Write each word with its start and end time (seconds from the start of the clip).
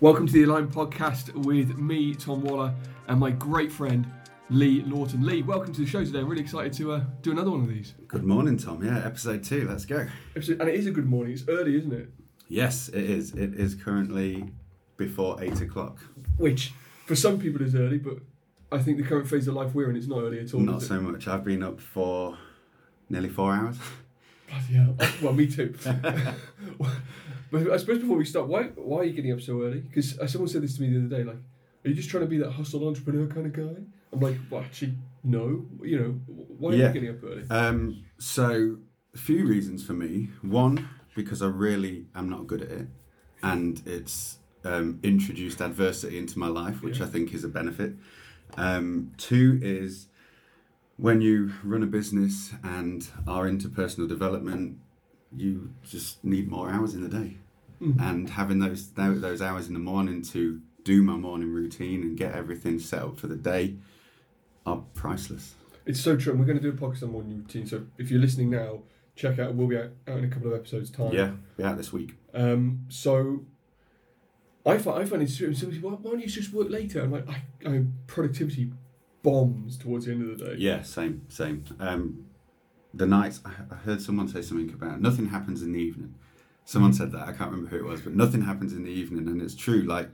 Welcome 0.00 0.28
to 0.28 0.32
the 0.32 0.44
Align 0.44 0.68
podcast 0.68 1.34
with 1.34 1.76
me, 1.76 2.14
Tom 2.14 2.42
Waller, 2.42 2.72
and 3.08 3.18
my 3.18 3.32
great 3.32 3.72
friend 3.72 4.06
Lee 4.48 4.82
Lawton. 4.82 5.26
Lee, 5.26 5.42
welcome 5.42 5.74
to 5.74 5.80
the 5.80 5.88
show 5.88 6.04
today. 6.04 6.20
I'm 6.20 6.28
really 6.28 6.42
excited 6.42 6.72
to 6.74 6.92
uh, 6.92 7.00
do 7.20 7.32
another 7.32 7.50
one 7.50 7.62
of 7.62 7.68
these. 7.68 7.94
Good 8.06 8.22
morning, 8.22 8.56
Tom. 8.58 8.84
Yeah, 8.84 9.04
episode 9.04 9.42
two. 9.42 9.66
Let's 9.68 9.84
go. 9.84 10.06
And 10.36 10.68
it 10.68 10.74
is 10.76 10.86
a 10.86 10.92
good 10.92 11.06
morning. 11.06 11.32
It's 11.32 11.42
early, 11.48 11.76
isn't 11.76 11.92
it? 11.92 12.10
Yes, 12.46 12.86
it 12.90 13.10
is. 13.10 13.34
It 13.34 13.54
is 13.54 13.74
currently 13.74 14.52
before 14.96 15.42
eight 15.42 15.60
o'clock. 15.60 15.98
Which, 16.36 16.74
for 17.06 17.16
some 17.16 17.40
people, 17.40 17.60
is 17.62 17.74
early, 17.74 17.98
but 17.98 18.18
I 18.70 18.78
think 18.78 18.98
the 18.98 19.02
current 19.02 19.28
phase 19.28 19.48
of 19.48 19.54
life 19.54 19.74
we're 19.74 19.90
in, 19.90 19.96
it's 19.96 20.06
not 20.06 20.22
early 20.22 20.38
at 20.38 20.54
all. 20.54 20.60
Not 20.60 20.82
so 20.82 21.00
much. 21.00 21.26
I've 21.26 21.42
been 21.42 21.64
up 21.64 21.80
for 21.80 22.38
nearly 23.10 23.30
four 23.30 23.52
hours. 23.52 23.78
Bloody 24.48 24.74
hell. 24.74 24.94
Oh, 25.00 25.14
Well, 25.22 25.32
me 25.32 25.46
too. 25.46 25.74
but 27.50 27.70
I 27.70 27.76
suppose 27.76 27.98
before 27.98 28.16
we 28.16 28.24
start, 28.24 28.48
why 28.48 28.64
why 28.76 28.98
are 28.98 29.04
you 29.04 29.12
getting 29.12 29.32
up 29.32 29.40
so 29.40 29.62
early? 29.62 29.80
Because 29.80 30.16
someone 30.30 30.48
said 30.48 30.62
this 30.62 30.76
to 30.76 30.82
me 30.82 30.90
the 30.90 30.98
other 31.06 31.16
day, 31.16 31.24
like, 31.24 31.36
are 31.84 31.88
you 31.88 31.94
just 31.94 32.10
trying 32.10 32.22
to 32.24 32.28
be 32.28 32.38
that 32.38 32.50
hustle 32.52 32.86
entrepreneur 32.86 33.26
kind 33.26 33.46
of 33.46 33.52
guy? 33.52 33.80
I'm 34.12 34.20
like, 34.20 34.36
well, 34.50 34.62
actually, 34.62 34.94
no. 35.24 35.66
You 35.82 35.98
know, 35.98 36.10
why 36.58 36.72
are 36.72 36.76
Yeah. 36.76 36.86
you 36.88 36.92
getting 36.94 37.10
up 37.10 37.22
early? 37.24 37.44
Um, 37.50 38.04
so 38.18 38.78
a 39.14 39.18
few 39.18 39.46
reasons 39.46 39.84
for 39.84 39.92
me. 39.92 40.30
One, 40.42 40.88
because 41.14 41.42
I 41.42 41.46
really 41.48 42.06
am 42.14 42.28
not 42.28 42.46
good 42.46 42.62
at 42.62 42.70
it, 42.70 42.86
and 43.42 43.80
it's 43.86 44.38
um, 44.64 44.98
introduced 45.02 45.60
adversity 45.60 46.18
into 46.18 46.38
my 46.38 46.48
life, 46.48 46.82
which 46.82 46.98
Yeah. 46.98 47.06
I 47.06 47.08
think 47.08 47.32
is 47.34 47.44
a 47.44 47.48
benefit. 47.48 47.94
Um, 48.56 49.12
two 49.18 49.58
is 49.62 50.07
when 50.98 51.20
you 51.22 51.52
run 51.64 51.82
a 51.82 51.86
business 51.86 52.52
and 52.62 53.08
are 53.26 53.46
into 53.48 53.68
personal 53.68 54.06
development, 54.08 54.78
you 55.34 55.70
just 55.82 56.22
need 56.24 56.48
more 56.48 56.68
hours 56.70 56.94
in 56.94 57.02
the 57.02 57.08
day, 57.08 57.38
Mm. 57.80 58.00
and 58.00 58.30
having 58.30 58.58
those 58.58 58.90
those 58.92 59.40
hours 59.40 59.68
in 59.68 59.74
the 59.74 59.78
morning 59.80 60.20
to 60.22 60.60
do 60.84 61.02
my 61.02 61.16
morning 61.16 61.52
routine 61.52 62.02
and 62.02 62.16
get 62.16 62.34
everything 62.34 62.78
set 62.80 63.02
up 63.02 63.18
for 63.20 63.26
the 63.28 63.36
day 63.36 63.76
are 64.66 64.82
priceless. 64.94 65.54
It's 65.86 66.00
so 66.00 66.16
true. 66.16 66.32
And 66.32 66.40
we're 66.40 66.46
going 66.46 66.60
to 66.60 66.62
do 66.62 66.76
a 66.76 66.80
podcast 66.80 67.02
on 67.04 67.12
morning 67.12 67.38
routine. 67.38 67.66
So 67.66 67.86
if 67.96 68.10
you're 68.10 68.20
listening 68.20 68.50
now, 68.50 68.80
check 69.16 69.38
out. 69.38 69.54
We'll 69.54 69.68
be 69.68 69.76
out, 69.78 69.90
out 70.08 70.18
in 70.18 70.24
a 70.24 70.28
couple 70.28 70.52
of 70.52 70.58
episodes' 70.58 70.90
time. 70.90 71.12
Yeah, 71.12 71.32
be 71.56 71.62
out 71.64 71.76
this 71.76 71.92
week. 71.92 72.16
Um, 72.34 72.84
so 72.88 73.44
I 74.66 74.78
find 74.78 74.98
I 75.00 75.04
find 75.04 75.22
it 75.22 75.30
serious. 75.30 75.60
Somebody, 75.60 75.80
why, 75.80 75.92
why 75.92 76.10
don't 76.10 76.20
you 76.20 76.26
just 76.26 76.52
work 76.52 76.68
later? 76.70 77.00
I'm 77.02 77.12
like, 77.12 77.28
I, 77.28 77.42
I 77.66 77.84
productivity 78.06 78.72
bombs 79.30 79.76
towards 79.78 80.06
the 80.06 80.12
end 80.12 80.22
of 80.30 80.38
the 80.38 80.44
day. 80.46 80.54
Yeah, 80.58 80.82
same, 80.82 81.22
same. 81.28 81.64
Um, 81.80 82.26
the 82.94 83.06
nights 83.06 83.40
I 83.44 83.74
heard 83.74 84.00
someone 84.00 84.28
say 84.28 84.42
something 84.42 84.72
about 84.72 85.00
nothing 85.00 85.28
happens 85.28 85.62
in 85.62 85.72
the 85.72 85.78
evening. 85.80 86.14
Someone 86.64 86.92
said 86.92 87.12
that 87.12 87.22
I 87.28 87.32
can't 87.32 87.50
remember 87.50 87.70
who 87.70 87.76
it 87.84 87.88
was, 87.88 88.00
but 88.02 88.14
nothing 88.14 88.42
happens 88.42 88.72
in 88.72 88.84
the 88.84 88.90
evening, 88.90 89.28
and 89.28 89.40
it's 89.40 89.54
true. 89.54 89.82
Like 89.82 90.10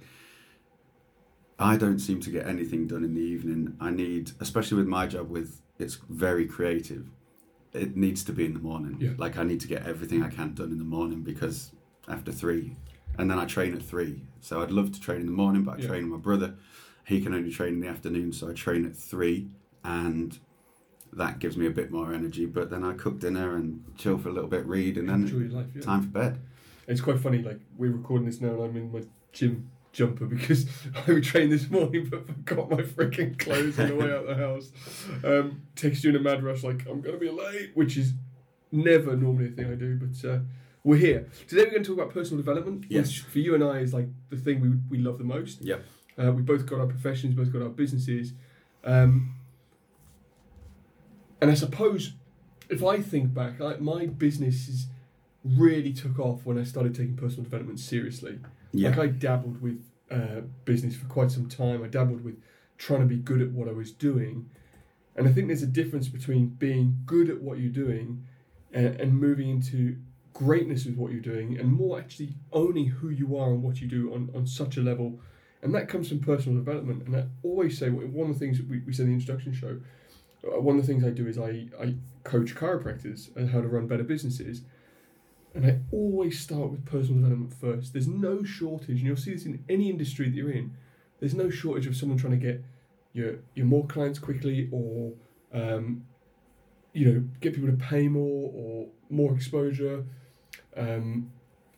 I 1.59 1.77
don't 1.77 1.99
seem 2.01 2.21
to 2.21 2.31
get 2.31 2.47
anything 2.47 2.87
done 2.87 3.05
in 3.05 3.15
the 3.15 3.21
evening. 3.21 3.77
I 3.81 3.91
need, 3.91 4.33
especially 4.41 4.79
with 4.79 4.87
my 4.89 5.07
job, 5.07 5.31
with 5.31 5.61
it's 5.79 5.97
very 6.09 6.47
creative. 6.47 7.07
It 7.73 7.97
needs 7.97 8.23
to 8.25 8.33
be 8.33 8.45
in 8.45 8.55
the 8.55 8.61
morning. 8.61 8.97
Yeah. 9.01 9.11
Like 9.17 9.37
I 9.37 9.43
need 9.45 9.61
to 9.61 9.69
get 9.69 9.87
everything 9.87 10.23
I 10.23 10.29
can 10.29 10.55
done 10.55 10.71
in 10.71 10.79
the 10.79 10.85
morning 10.85 11.23
because 11.23 11.73
after 12.09 12.33
three, 12.33 12.77
and 13.19 13.31
then 13.31 13.39
I 13.39 13.47
train 13.47 13.75
at 13.75 13.83
three. 13.83 14.23
So 14.41 14.63
I'd 14.63 14.71
love 14.71 14.93
to 14.93 15.01
train 15.01 15.21
in 15.21 15.27
the 15.27 15.33
morning, 15.33 15.63
but 15.65 15.79
I 15.79 15.83
Yeah. 15.83 15.89
train 15.89 16.03
with 16.05 16.13
my 16.21 16.23
brother. 16.23 16.55
He 17.05 17.21
can 17.21 17.35
only 17.35 17.51
train 17.51 17.75
in 17.75 17.81
the 17.81 17.89
afternoon, 17.89 18.33
so 18.33 18.49
I 18.49 18.53
train 18.55 18.85
at 18.87 18.97
three, 18.97 19.49
and 19.85 20.39
that 21.13 21.39
gives 21.39 21.57
me 21.57 21.67
a 21.67 21.71
bit 21.71 21.91
more 21.91 22.13
energy. 22.15 22.47
But 22.47 22.71
then 22.71 22.83
I 22.85 22.95
cook 22.95 23.21
dinner 23.21 23.57
and 23.57 23.85
chill 23.97 24.19
for 24.19 24.31
a 24.31 24.33
little 24.33 24.49
bit, 24.49 24.65
read, 24.67 24.97
and 24.97 25.11
Enjoy 25.11 25.41
then 25.41 25.51
life. 25.53 25.67
Yeah. 25.75 25.83
time 25.83 26.03
for 26.03 26.09
bed. 26.09 26.41
It's 26.89 27.01
quite 27.01 27.21
funny. 27.21 27.39
Like 27.43 27.61
we're 27.77 27.93
recording 27.93 28.27
this 28.27 28.41
now, 28.41 28.51
and 28.55 28.63
I'm 28.65 28.77
in 28.77 28.93
my 28.93 29.03
gym 29.33 29.71
jumper 29.93 30.27
because 30.37 30.67
I 31.07 31.21
trained 31.21 31.53
this 31.53 31.71
morning, 31.71 32.09
but 32.11 32.27
forgot 32.27 32.71
my 32.71 32.79
freaking 32.83 33.39
clothes 33.39 33.79
on 33.79 33.89
the 33.89 33.97
way 33.97 34.11
out 34.11 34.27
the 34.27 34.35
house. 34.35 34.71
Um, 35.23 35.63
text 35.77 36.05
you 36.05 36.11
in 36.11 36.17
a 36.17 36.21
mad 36.21 36.43
rush, 36.43 36.63
like 36.65 36.87
I'm 36.89 37.01
gonna 37.03 37.19
be 37.19 37.31
late, 37.31 37.71
which 37.75 37.97
is 37.97 38.15
never 38.73 39.15
normally 39.17 39.47
a 39.49 39.51
thing 39.51 39.71
I 39.71 39.75
do, 39.75 39.97
but. 39.97 40.29
Uh, 40.29 40.39
we're 40.87 40.97
here 40.99 41.31
today. 41.49 41.63
We're 41.65 41.71
going 41.71 41.83
to 41.83 41.89
talk 41.89 41.99
about 41.99 42.13
personal 42.13 42.37
development, 42.43 42.85
Yes. 42.91 43.07
which 43.07 43.21
for 43.21 43.39
you 43.39 43.55
and 43.55 43.65
I 43.65 43.79
is 43.79 43.95
like 43.95 44.07
the 44.29 44.37
thing 44.37 44.61
we, 44.61 44.99
we 44.99 45.03
love 45.03 45.17
the 45.17 45.25
most. 45.25 45.63
Yep. 45.63 45.83
Uh, 46.19 46.33
we 46.33 46.43
both 46.43 46.67
got 46.67 46.81
our 46.81 46.87
professions, 46.87 47.35
both 47.35 47.53
got 47.53 47.63
our 47.63 47.69
businesses. 47.69 48.33
Um, 48.85 49.35
and 51.41 51.51
I 51.51 51.55
suppose 51.55 52.13
if 52.69 52.83
I 52.85 53.01
think 53.01 53.35
back, 53.35 53.61
I, 53.61 53.77
my 53.77 54.07
businesses 54.07 54.87
really 55.45 55.93
took 55.93 56.19
off 56.19 56.45
when 56.45 56.59
I 56.59 56.65
started 56.65 56.95
taking 56.95 57.17
personal 57.17 57.45
development 57.45 57.81
seriously. 57.81 58.39
Yeah. 58.73 58.91
Like 58.91 58.99
I 58.99 59.07
dabbled 59.09 59.61
with 59.61 59.83
uh, 60.11 60.43
business 60.65 60.97
for 60.97 61.07
quite 61.07 61.31
some 61.31 61.49
time. 61.49 61.83
I 61.83 61.89
dabbled 61.89 62.25
with 62.25 62.37
trying 62.79 63.01
to 63.01 63.07
be 63.07 63.17
good 63.17 63.41
at 63.41 63.51
what 63.51 63.69
I 63.69 63.73
was 63.73 63.93
doing. 63.93 64.49
And 65.17 65.29
I 65.29 65.33
think 65.33 65.49
there's 65.49 65.63
a 65.63 65.67
difference 65.67 66.09
between 66.09 66.49
being 66.49 66.99
good 67.07 67.31
at 67.31 67.41
what 67.41 67.59
you're 67.59 67.71
doing 67.71 68.27
and, 68.73 69.01
and 69.01 69.21
moving 69.21 69.49
into 69.49 69.97
greatness 70.33 70.85
with 70.85 70.97
what 70.97 71.13
you're 71.13 71.21
doing 71.21 71.59
and 71.59 71.73
more 71.73 71.99
actually 71.99 72.35
owning 72.53 72.87
who 72.87 73.09
you 73.09 73.37
are 73.37 73.51
and 73.51 73.63
what 73.63 73.81
you 73.81 73.87
do 73.87 74.13
on, 74.13 74.31
on 74.35 74.47
such 74.47 74.77
a 74.77 74.81
level. 74.81 75.21
And 75.65 75.75
that 75.75 75.89
comes 75.89 76.11
from 76.11 76.21
personal 76.21 76.59
development. 76.59 77.07
And 77.07 77.17
I 77.17 77.25
always 77.43 77.79
say, 77.79 77.89
one 77.89 78.29
of 78.31 78.39
the 78.39 78.39
things 78.39 78.59
that 78.59 78.69
we, 78.69 78.81
we 78.81 78.93
said 78.93 79.05
in 79.07 79.09
the 79.09 79.15
introduction 79.15 79.55
show, 79.55 79.81
uh, 80.47 80.61
one 80.61 80.79
of 80.79 80.87
the 80.87 80.87
things 80.87 81.03
I 81.03 81.09
do 81.09 81.27
is 81.27 81.39
I, 81.39 81.69
I 81.81 81.95
coach 82.23 82.55
chiropractors 82.55 83.35
and 83.35 83.49
how 83.49 83.63
to 83.63 83.67
run 83.67 83.87
better 83.87 84.05
businesses. 84.05 84.61
And 85.55 85.65
I 85.65 85.79
always 85.91 86.39
start 86.39 86.71
with 86.71 86.85
personal 86.85 87.23
development 87.23 87.55
first. 87.55 87.95
There's 87.95 88.07
no 88.07 88.45
shortage, 88.45 88.99
and 88.99 89.01
you'll 89.01 89.17
see 89.17 89.33
this 89.33 89.47
in 89.47 89.65
any 89.71 89.89
industry 89.89 90.29
that 90.29 90.37
you're 90.37 90.51
in. 90.51 90.77
There's 91.19 91.35
no 91.35 91.49
shortage 91.49 91.87
of 91.87 91.97
someone 91.97 92.19
trying 92.19 92.39
to 92.39 92.47
get 92.47 92.63
your 93.15 93.37
your 93.55 93.65
more 93.65 93.87
clients 93.87 94.19
quickly, 94.19 94.69
or 94.71 95.13
um, 95.55 96.05
you 96.93 97.07
know, 97.07 97.25
get 97.41 97.55
people 97.55 97.71
to 97.71 97.77
pay 97.77 98.09
more, 98.09 98.51
or 98.53 98.89
more 99.09 99.33
exposure. 99.35 100.05
Um, 100.77 101.31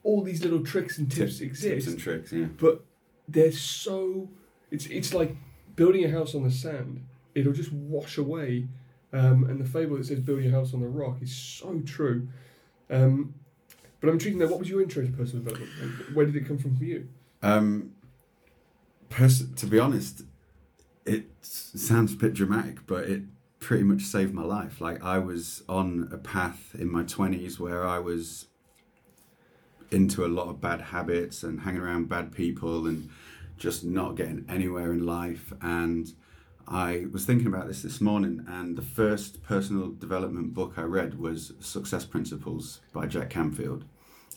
all 0.02 0.22
these 0.22 0.42
little 0.42 0.64
tricks 0.64 0.98
and 0.98 1.08
tips 1.10 1.38
Tip- 1.38 1.48
exist 1.48 1.68
Tips 1.68 1.86
and 1.86 1.98
tricks. 1.98 2.32
Yeah. 2.32 2.46
but 2.58 2.82
they're 3.28 3.52
so 3.52 4.28
it's 4.70 4.86
it's 4.86 5.12
like 5.12 5.36
building 5.74 6.04
a 6.04 6.10
house 6.10 6.34
on 6.34 6.42
the 6.42 6.50
sand 6.50 7.04
it'll 7.34 7.52
just 7.52 7.72
wash 7.72 8.16
away 8.18 8.66
um, 9.12 9.44
and 9.44 9.60
the 9.60 9.64
fable 9.64 9.96
that 9.96 10.06
says 10.06 10.20
building 10.20 10.48
a 10.48 10.50
house 10.50 10.74
on 10.74 10.80
the 10.80 10.88
rock 10.88 11.22
is 11.22 11.34
so 11.34 11.80
true. 11.84 12.28
Um, 12.90 13.34
but 14.00 14.08
i'm 14.08 14.14
intrigued 14.14 14.38
to 14.38 14.44
know 14.44 14.50
what 14.50 14.58
was 14.58 14.68
your 14.68 14.82
intro 14.82 15.04
to 15.04 15.10
personal 15.10 15.44
development? 15.44 16.14
Where 16.14 16.26
did 16.26 16.36
it 16.36 16.46
come 16.46 16.58
from 16.58 16.76
for 16.76 16.84
you? 16.84 17.08
Um, 17.42 17.92
pers- 19.08 19.50
to 19.54 19.66
be 19.66 19.78
honest, 19.78 20.22
it 21.04 21.24
sounds 21.40 22.12
a 22.12 22.16
bit 22.16 22.34
dramatic, 22.34 22.86
but 22.86 23.04
it 23.04 23.22
pretty 23.58 23.84
much 23.84 24.02
saved 24.02 24.34
my 24.34 24.44
life. 24.44 24.80
Like 24.80 25.02
I 25.02 25.18
was 25.18 25.62
on 25.68 26.08
a 26.12 26.18
path 26.18 26.74
in 26.78 26.90
my 26.90 27.02
twenties 27.02 27.58
where 27.58 27.86
I 27.86 27.98
was 27.98 28.46
into 29.90 30.24
a 30.24 30.28
lot 30.28 30.48
of 30.48 30.60
bad 30.60 30.80
habits 30.80 31.42
and 31.42 31.60
hanging 31.60 31.80
around 31.80 32.08
bad 32.08 32.32
people 32.32 32.86
and 32.86 33.08
just 33.56 33.84
not 33.84 34.16
getting 34.16 34.44
anywhere 34.48 34.92
in 34.92 35.06
life. 35.06 35.52
And 35.62 36.12
I 36.68 37.06
was 37.12 37.24
thinking 37.24 37.46
about 37.46 37.68
this 37.68 37.82
this 37.82 38.00
morning, 38.00 38.44
and 38.48 38.76
the 38.76 38.82
first 38.82 39.42
personal 39.44 39.90
development 39.90 40.52
book 40.52 40.74
I 40.76 40.82
read 40.82 41.18
was 41.18 41.52
Success 41.60 42.04
Principles 42.04 42.80
by 42.92 43.06
Jack 43.06 43.30
Canfield. 43.30 43.84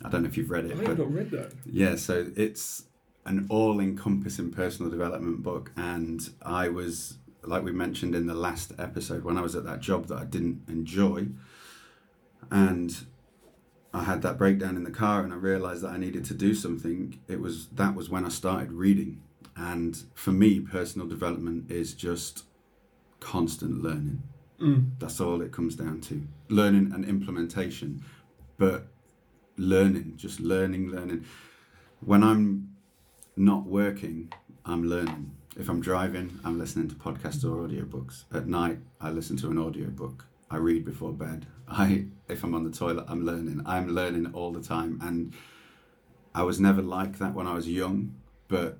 I 0.05 0.09
don't 0.09 0.23
know 0.23 0.29
if 0.29 0.37
you've 0.37 0.51
read 0.51 0.65
it. 0.65 0.77
I 0.77 0.89
haven't 0.89 1.13
read 1.13 1.31
that 1.31 1.51
yeah, 1.65 1.95
so 1.95 2.27
it's 2.35 2.83
an 3.25 3.47
all 3.49 3.79
encompassing 3.79 4.51
personal 4.51 4.89
development 4.89 5.43
book. 5.43 5.71
And 5.75 6.29
I 6.41 6.69
was, 6.69 7.17
like 7.43 7.63
we 7.63 7.71
mentioned 7.71 8.15
in 8.15 8.27
the 8.27 8.35
last 8.35 8.73
episode, 8.77 9.23
when 9.23 9.37
I 9.37 9.41
was 9.41 9.55
at 9.55 9.65
that 9.65 9.81
job 9.81 10.07
that 10.07 10.17
I 10.17 10.25
didn't 10.25 10.61
enjoy, 10.67 11.27
and 12.51 12.95
I 13.93 14.03
had 14.03 14.21
that 14.21 14.37
breakdown 14.37 14.75
in 14.75 14.83
the 14.83 14.91
car 14.91 15.23
and 15.23 15.33
I 15.33 15.35
realized 15.35 15.81
that 15.83 15.91
I 15.91 15.97
needed 15.97 16.23
to 16.25 16.33
do 16.33 16.53
something, 16.53 17.19
it 17.27 17.39
was 17.39 17.67
that 17.69 17.95
was 17.95 18.09
when 18.09 18.25
I 18.25 18.29
started 18.29 18.71
reading. 18.71 19.21
And 19.55 20.03
for 20.13 20.31
me, 20.31 20.59
personal 20.59 21.07
development 21.07 21.71
is 21.71 21.93
just 21.93 22.43
constant 23.19 23.81
learning. 23.83 24.23
mm. 24.59 24.91
That's 24.99 25.19
all 25.19 25.41
it 25.41 25.51
comes 25.51 25.75
down 25.75 26.01
to 26.01 26.27
learning 26.49 26.91
and 26.93 27.03
implementation. 27.03 28.03
But 28.57 28.87
learning, 29.57 30.13
just 30.17 30.39
learning, 30.39 30.89
learning. 30.89 31.25
When 31.99 32.23
I'm 32.23 32.75
not 33.35 33.65
working, 33.65 34.31
I'm 34.65 34.83
learning. 34.83 35.31
If 35.57 35.67
I'm 35.67 35.81
driving, 35.81 36.39
I'm 36.45 36.57
listening 36.57 36.87
to 36.89 36.95
podcasts 36.95 37.43
or 37.43 37.67
audiobooks. 37.67 38.23
At 38.33 38.47
night, 38.47 38.77
I 39.01 39.09
listen 39.09 39.35
to 39.37 39.49
an 39.49 39.57
audiobook. 39.57 40.25
I 40.49 40.57
read 40.57 40.85
before 40.85 41.13
bed. 41.13 41.47
I 41.67 42.05
if 42.27 42.43
I'm 42.43 42.53
on 42.55 42.63
the 42.63 42.71
toilet, 42.71 43.05
I'm 43.07 43.25
learning. 43.25 43.61
I'm 43.65 43.89
learning 43.89 44.31
all 44.33 44.51
the 44.51 44.61
time 44.61 44.99
and 45.01 45.33
I 46.33 46.43
was 46.43 46.59
never 46.59 46.81
like 46.81 47.17
that 47.17 47.33
when 47.33 47.47
I 47.47 47.53
was 47.53 47.67
young, 47.67 48.15
but 48.47 48.77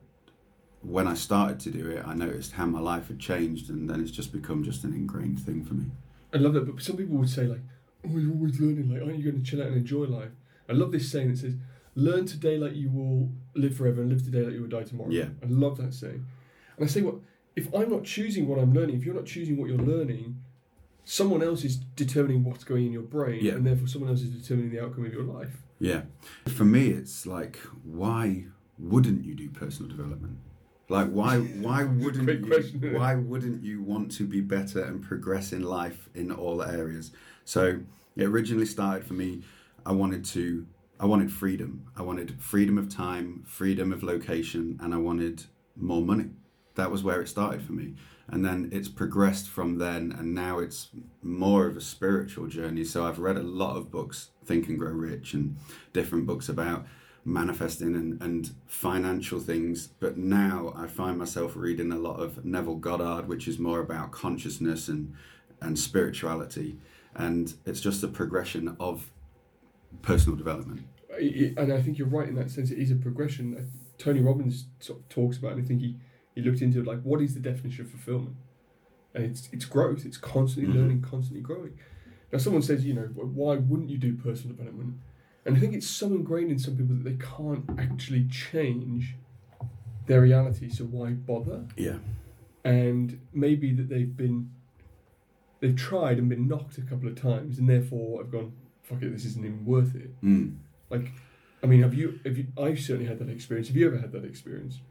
when 0.82 1.08
I 1.08 1.14
started 1.14 1.60
to 1.62 1.72
do 1.72 1.90
it, 1.90 2.06
I 2.06 2.14
noticed 2.14 2.54
how 2.54 2.66
my 2.66 2.80
life 2.80 3.08
had 3.10 3.20
changed 3.20 3.70
and 3.70 3.90
then 3.90 4.00
it's 4.02 4.12
just 4.12 4.32
become 4.32 4.64
just 4.64 4.84
an 4.84 4.94
ingrained 4.94 5.40
thing 5.40 5.64
for 5.66 5.74
me. 5.74 5.88
i 6.34 6.38
love 6.38 6.54
that 6.54 6.66
but 6.66 6.82
some 6.82 6.96
people 6.96 7.18
would 7.18 7.30
say 7.30 7.46
like 7.54 7.64
oh 8.06 8.18
you're 8.18 8.32
always 8.32 8.60
learning 8.60 8.88
like 8.90 9.02
aren't 9.02 9.18
you 9.18 9.32
going 9.32 9.44
to 9.44 9.50
chill 9.50 9.62
out 9.62 9.68
and 9.68 9.78
enjoy 9.78 10.06
life 10.06 10.32
i 10.70 10.74
love 10.74 10.92
this 10.92 11.12
saying 11.12 11.28
that 11.30 11.38
says 11.38 11.56
learn 11.96 12.26
today 12.26 12.58
like 12.58 12.76
you 12.76 12.90
will 12.90 13.30
live 13.56 13.76
forever 13.76 14.02
and 14.02 14.10
live 14.10 14.24
today 14.24 14.42
like 14.44 14.54
you 14.54 14.62
will 14.62 14.70
die 14.70 14.84
tomorrow. 14.84 15.10
Yeah. 15.10 15.30
I 15.44 15.48
love 15.48 15.78
that 15.78 15.94
saying. 15.94 16.26
And 16.78 16.86
I 16.86 16.88
say, 16.88 17.02
what 17.02 17.16
if 17.56 17.74
I'm 17.74 17.90
not 17.90 18.04
choosing 18.04 18.48
what 18.48 18.60
I'm 18.60 18.74
learning? 18.74 18.96
If 18.96 19.06
you're 19.06 19.16
not 19.16 19.26
choosing 19.26 19.58
what 19.58 19.70
you're 19.70 19.78
learning, 19.78 20.42
someone 21.06 21.42
else 21.44 21.64
is 21.64 21.78
determining 21.78 22.44
what's 22.44 22.64
going 22.64 22.86
in 22.88 22.92
your 22.92 23.02
brain, 23.04 23.44
Yeah. 23.44 23.54
and 23.54 23.66
therefore 23.66 23.88
someone 23.88 24.10
else 24.10 24.22
is 24.22 24.30
determining 24.30 24.72
the 24.72 24.84
outcome 24.84 25.06
of 25.06 25.14
your 25.14 25.24
life. 25.24 25.58
Yeah. 25.80 26.02
For 26.48 26.66
me, 26.66 26.90
it's 26.90 27.26
like, 27.26 27.58
why 27.84 28.46
wouldn't 28.78 29.24
you 29.26 29.34
do 29.36 29.50
personal 29.50 29.90
development? 29.90 30.38
Like, 30.90 31.10
why 31.10 31.38
why 31.68 31.84
wouldn't 31.84 32.28
you? 32.28 32.46
question. 32.48 32.94
Why 32.94 33.16
wouldn't 33.16 33.64
you 33.64 33.82
want 33.82 34.12
to 34.14 34.26
be 34.26 34.42
better 34.42 34.84
and 34.84 35.02
progress 35.02 35.54
in 35.54 35.64
life 35.64 36.10
in 36.16 36.32
all 36.32 36.62
areas? 36.64 37.12
So 37.46 37.80
it 38.16 38.24
originally 38.26 38.66
started 38.66 39.06
for 39.06 39.14
me. 39.14 39.44
I 39.86 39.92
wanted 39.94 40.26
to. 40.26 40.66
I 41.00 41.06
wanted 41.06 41.32
freedom. 41.32 41.86
I 41.96 42.02
wanted 42.02 42.42
freedom 42.42 42.78
of 42.78 42.90
time, 42.90 43.44
freedom 43.46 43.94
of 43.94 44.04
location, 44.04 44.78
and 44.82 44.94
I 44.94 44.98
wanted 44.98 45.46
more 45.78 46.02
money. 46.02 46.32
That 46.76 46.92
was 46.92 47.04
where 47.04 47.22
it 47.22 47.28
started 47.28 47.62
for 47.62 47.72
me. 47.72 47.96
And 48.32 48.46
then 48.46 48.70
it's 48.72 48.90
progressed 48.90 49.48
from 49.50 49.80
then, 49.80 50.16
and 50.18 50.36
now 50.36 50.60
it's 50.60 50.90
more 51.24 51.66
of 51.66 51.76
a 51.76 51.82
spiritual 51.82 52.48
journey. 52.48 52.84
So 52.84 53.06
I've 53.06 53.20
read 53.20 53.38
a 53.38 53.44
lot 53.44 53.76
of 53.76 53.92
books, 53.92 54.30
Think 54.46 54.68
and 54.68 54.78
Grow 54.78 54.92
Rich, 54.92 55.34
and 55.34 55.58
different 55.94 56.28
books 56.28 56.48
about 56.48 56.86
manifesting 57.26 57.96
and, 57.96 58.22
and 58.22 58.52
financial 58.68 59.40
things. 59.40 59.88
But 59.88 60.18
now 60.18 60.74
I 60.76 60.88
find 60.88 61.18
myself 61.18 61.56
reading 61.56 61.92
a 61.92 61.98
lot 61.98 62.20
of 62.20 62.46
Neville 62.46 62.76
Goddard, 62.76 63.28
which 63.28 63.48
is 63.48 63.58
more 63.60 63.80
about 63.80 64.12
consciousness 64.12 64.88
and, 64.88 65.14
and 65.62 65.78
spirituality. 65.78 66.78
And 67.16 67.54
it's 67.66 67.82
just 67.82 68.04
a 68.04 68.08
progression 68.08 68.76
of 68.80 69.12
personal 70.02 70.38
development. 70.38 70.86
And 71.20 71.74
I 71.74 71.82
think 71.82 71.98
you're 71.98 72.08
right 72.08 72.30
in 72.30 72.36
that 72.36 72.52
sense. 72.52 72.72
It 72.72 72.78
is 72.78 72.92
a 72.92 72.96
progression. 72.96 73.72
Tony 73.98 74.22
Robbins 74.22 74.68
talks 75.10 75.38
about, 75.38 75.54
and 75.54 75.64
I 75.64 75.68
think 75.68 75.82
he, 75.82 75.98
he 76.40 76.50
looked 76.50 76.62
into 76.62 76.84
like, 76.84 77.02
what 77.02 77.22
is 77.22 77.34
the 77.34 77.40
definition 77.40 77.86
of 77.86 77.92
fulfillment? 77.92 78.36
And 79.14 79.24
it's 79.26 79.50
it's 79.52 79.66
growth. 79.66 80.06
It's 80.06 80.18
constantly 80.18 80.72
Mhm. 80.74 80.78
learning, 80.78 81.02
constantly 81.02 81.42
growing. 81.42 81.74
Now, 82.32 82.38
someone 82.40 82.62
says, 82.62 82.86
you 82.86 82.94
know, 82.94 83.08
why 83.40 83.56
wouldn't 83.56 83.90
you 83.90 83.98
do 83.98 84.14
personal 84.16 84.56
development? 84.56 84.96
And 85.46 85.58
I 85.58 85.60
think 85.60 85.74
it's 85.74 85.88
so 85.88 86.08
ingrained 86.08 86.52
in 86.52 86.60
some 86.60 86.76
people 86.78 86.96
that 86.96 87.04
they 87.04 87.18
can't 87.18 87.66
actually 87.80 88.26
change 88.28 89.16
their 90.06 90.22
reality. 90.22 90.70
So 90.70 90.86
why 90.86 91.12
bother? 91.12 91.66
Yeah. 91.78 92.00
and 92.66 93.20
maybe 93.34 93.72
that 93.72 93.88
they've 93.88 94.18
been 94.18 94.50
they've 95.62 95.78
tried 95.78 96.18
and 96.20 96.28
been 96.28 96.46
knocked 96.46 96.78
a 96.78 96.82
couple 96.82 97.08
of 97.08 97.16
times 97.16 97.58
and 97.58 97.70
therefore 97.70 98.22
I've 98.22 98.30
gone 98.30 98.52
fuck 98.84 99.02
it 99.02 99.12
this 99.14 99.24
isn't 99.24 99.46
even 99.46 99.64
worth 99.64 99.96
it 99.96 100.12
Mm. 100.22 100.58
like 100.90 101.14
I 101.64 101.68
mean 101.68 101.82
have 101.84 101.94
you 101.94 102.20
have 102.26 102.38
you 102.38 102.48
I've 102.62 102.80
certainly 102.82 103.06
had 103.06 103.18
that 103.20 103.30
experience 103.30 103.70
have 103.70 103.78
you 103.78 103.88
ever 103.88 103.98
had 103.98 104.12
that 104.12 104.26
experience 104.26 104.82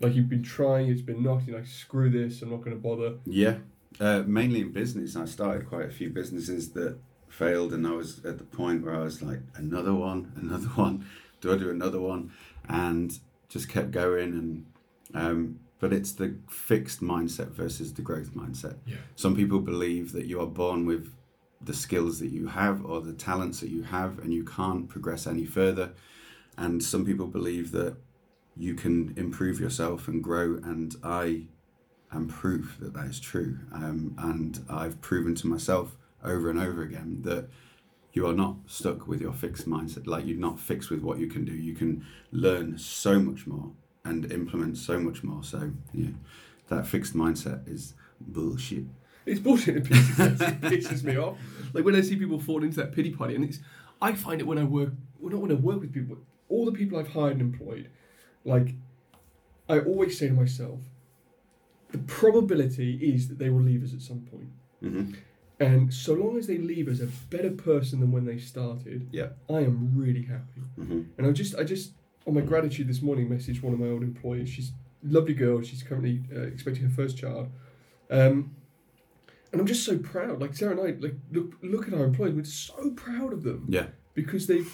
like 0.00 0.14
you've 0.14 0.28
been 0.28 0.42
trying 0.42 0.88
it's 0.88 1.00
been 1.00 1.22
knocked 1.22 1.46
you're 1.46 1.58
like 1.58 1.66
screw 1.66 2.10
this 2.10 2.42
I'm 2.42 2.50
not 2.50 2.62
going 2.62 2.76
to 2.76 2.82
bother 2.82 3.14
Yeah, 3.24 3.56
uh, 4.00 4.22
mainly 4.26 4.60
in 4.60 4.72
business. 4.72 5.16
I 5.16 5.24
started 5.24 5.68
quite 5.68 5.86
a 5.86 5.90
few 5.90 6.10
businesses 6.10 6.72
that 6.72 6.98
failed, 7.28 7.72
and 7.72 7.86
I 7.86 7.92
was 7.92 8.24
at 8.24 8.38
the 8.38 8.44
point 8.44 8.84
where 8.84 8.94
I 8.94 9.00
was 9.00 9.22
like, 9.22 9.40
another 9.54 9.94
one, 9.94 10.32
another 10.36 10.68
one. 10.68 11.06
Do 11.40 11.52
I 11.52 11.56
do 11.56 11.70
another 11.70 12.00
one? 12.00 12.32
And 12.68 13.18
just 13.48 13.68
kept 13.68 13.90
going. 13.90 14.32
And 14.32 14.66
um, 15.14 15.60
but 15.78 15.92
it's 15.92 16.12
the 16.12 16.36
fixed 16.48 17.00
mindset 17.00 17.48
versus 17.48 17.94
the 17.94 18.02
growth 18.02 18.34
mindset. 18.34 18.76
Yeah. 18.86 18.96
Some 19.14 19.36
people 19.36 19.60
believe 19.60 20.12
that 20.12 20.26
you 20.26 20.40
are 20.40 20.46
born 20.46 20.86
with 20.86 21.12
the 21.60 21.74
skills 21.74 22.18
that 22.20 22.28
you 22.28 22.48
have 22.48 22.84
or 22.84 23.00
the 23.00 23.12
talents 23.12 23.60
that 23.60 23.70
you 23.70 23.82
have, 23.82 24.18
and 24.18 24.32
you 24.32 24.44
can't 24.44 24.88
progress 24.88 25.26
any 25.26 25.44
further. 25.44 25.92
And 26.58 26.82
some 26.82 27.04
people 27.04 27.26
believe 27.26 27.72
that 27.72 27.96
you 28.56 28.74
can 28.74 29.14
improve 29.16 29.60
yourself 29.60 30.08
and 30.08 30.22
grow. 30.22 30.54
And 30.62 30.94
I 31.02 31.42
am 32.12 32.28
proof 32.28 32.76
that 32.80 32.94
that 32.94 33.06
is 33.06 33.20
true. 33.20 33.58
Um, 33.72 34.14
and 34.18 34.64
I've 34.68 35.00
proven 35.00 35.34
to 35.36 35.46
myself 35.46 35.96
over 36.24 36.50
and 36.50 36.58
over 36.58 36.82
again 36.82 37.20
that 37.22 37.48
you 38.12 38.26
are 38.26 38.32
not 38.32 38.56
stuck 38.66 39.06
with 39.06 39.20
your 39.20 39.32
fixed 39.32 39.68
mindset. 39.68 40.06
Like 40.06 40.26
you're 40.26 40.38
not 40.38 40.58
fixed 40.58 40.90
with 40.90 41.02
what 41.02 41.18
you 41.18 41.28
can 41.28 41.44
do. 41.44 41.52
You 41.52 41.74
can 41.74 42.06
learn 42.32 42.78
so 42.78 43.18
much 43.18 43.46
more 43.46 43.70
and 44.04 44.30
implement 44.32 44.78
so 44.78 44.98
much 44.98 45.22
more. 45.22 45.42
So 45.42 45.72
yeah, 45.92 46.10
that 46.68 46.86
fixed 46.86 47.14
mindset 47.14 47.68
is 47.68 47.94
bullshit. 48.20 48.84
it's 49.26 49.40
bullshit 49.40 49.76
it 49.76 49.84
pisses, 49.84 51.02
me 51.02 51.16
off 51.16 51.36
like 51.74 51.84
when 51.84 51.96
I 51.96 52.00
see 52.00 52.16
people 52.16 52.38
fall 52.38 52.62
into 52.62 52.76
that 52.76 52.92
pity 52.92 53.10
party 53.10 53.34
and 53.34 53.44
it's 53.44 53.58
I 54.00 54.12
find 54.14 54.40
it 54.40 54.44
when 54.44 54.58
I 54.58 54.64
work 54.64 54.92
well 55.18 55.32
not 55.32 55.40
when 55.40 55.50
I 55.50 55.54
work 55.54 55.80
with 55.80 55.92
people 55.92 56.16
all 56.48 56.64
the 56.64 56.72
people 56.72 56.98
I've 56.98 57.08
hired 57.08 57.32
and 57.32 57.40
employed 57.42 57.90
like 58.52 58.68
I 59.68 59.80
always 59.80 60.18
say 60.18 60.28
to 60.28 60.34
myself 60.34 60.80
the 61.90 61.98
probability 61.98 62.90
is 63.14 63.28
that 63.28 63.38
they 63.38 63.50
will 63.50 63.62
leave 63.62 63.82
us 63.84 63.92
at 63.92 64.00
some 64.00 64.20
point 64.32 64.48
Mm-hmm. 64.82 65.12
And 65.58 65.92
so 65.92 66.12
long 66.12 66.36
as 66.36 66.46
they 66.46 66.58
leave 66.58 66.86
as 66.86 67.00
a 67.00 67.06
better 67.30 67.50
person 67.50 68.00
than 68.00 68.12
when 68.12 68.26
they 68.26 68.36
started, 68.38 69.08
Yeah. 69.10 69.28
I 69.48 69.60
am 69.60 69.90
really 69.94 70.22
happy. 70.22 70.60
Mm-hmm. 70.78 71.02
And 71.16 71.26
I 71.26 71.30
just, 71.32 71.54
I 71.56 71.64
just, 71.64 71.92
on 72.26 72.34
my 72.34 72.42
gratitude 72.42 72.86
this 72.88 73.00
morning, 73.00 73.26
messaged 73.30 73.62
one 73.62 73.72
of 73.72 73.80
my 73.80 73.86
old 73.88 74.02
employees. 74.02 74.50
She's 74.50 74.68
a 74.70 74.72
lovely 75.10 75.32
girl. 75.32 75.62
She's 75.62 75.82
currently 75.82 76.22
uh, 76.30 76.42
expecting 76.42 76.82
her 76.84 76.90
first 76.90 77.16
child. 77.16 77.48
Um, 78.10 78.54
and 79.50 79.60
I'm 79.62 79.66
just 79.66 79.86
so 79.86 79.96
proud. 79.96 80.42
Like 80.42 80.54
Sarah 80.54 80.72
and 80.72 80.80
I, 80.80 80.90
like 81.00 81.14
look, 81.32 81.54
look 81.62 81.88
at 81.88 81.94
our 81.94 82.04
employees. 82.04 82.34
We're 82.34 82.44
so 82.44 82.90
proud 82.90 83.32
of 83.32 83.42
them 83.42 83.64
Yeah. 83.70 83.86
because 84.12 84.46
they've 84.46 84.70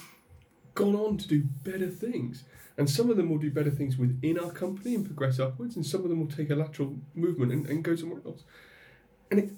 gone 0.75 0.97
on 0.97 1.17
to 1.19 1.29
do 1.29 1.45
better 1.63 1.89
things. 1.89 2.43
And 2.79 2.89
some 2.89 3.11
of 3.11 3.17
them 3.17 3.29
will 3.29 3.39
do 3.39 3.51
better 3.51 3.71
things 3.71 3.99
within 3.99 4.39
our 4.39 4.51
company 4.51 4.95
and 4.95 5.05
progress 5.05 5.39
upwards, 5.39 5.77
and 5.77 5.85
some 5.85 6.03
of 6.03 6.09
them 6.09 6.21
will 6.21 6.35
take 6.35 6.51
a 6.51 6.55
lateral 6.55 6.97
movement 7.15 7.53
and, 7.53 7.67
and 7.67 7.85
go 7.85 7.95
somewhere 7.95 8.23
else. 8.25 8.45
And 9.31 9.41
it, 9.41 9.51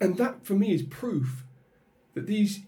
and 0.00 0.16
that 0.18 0.44
for 0.44 0.54
me 0.54 0.74
is 0.74 0.82
proof 0.82 1.44
that 2.14 2.26
these 2.26 2.60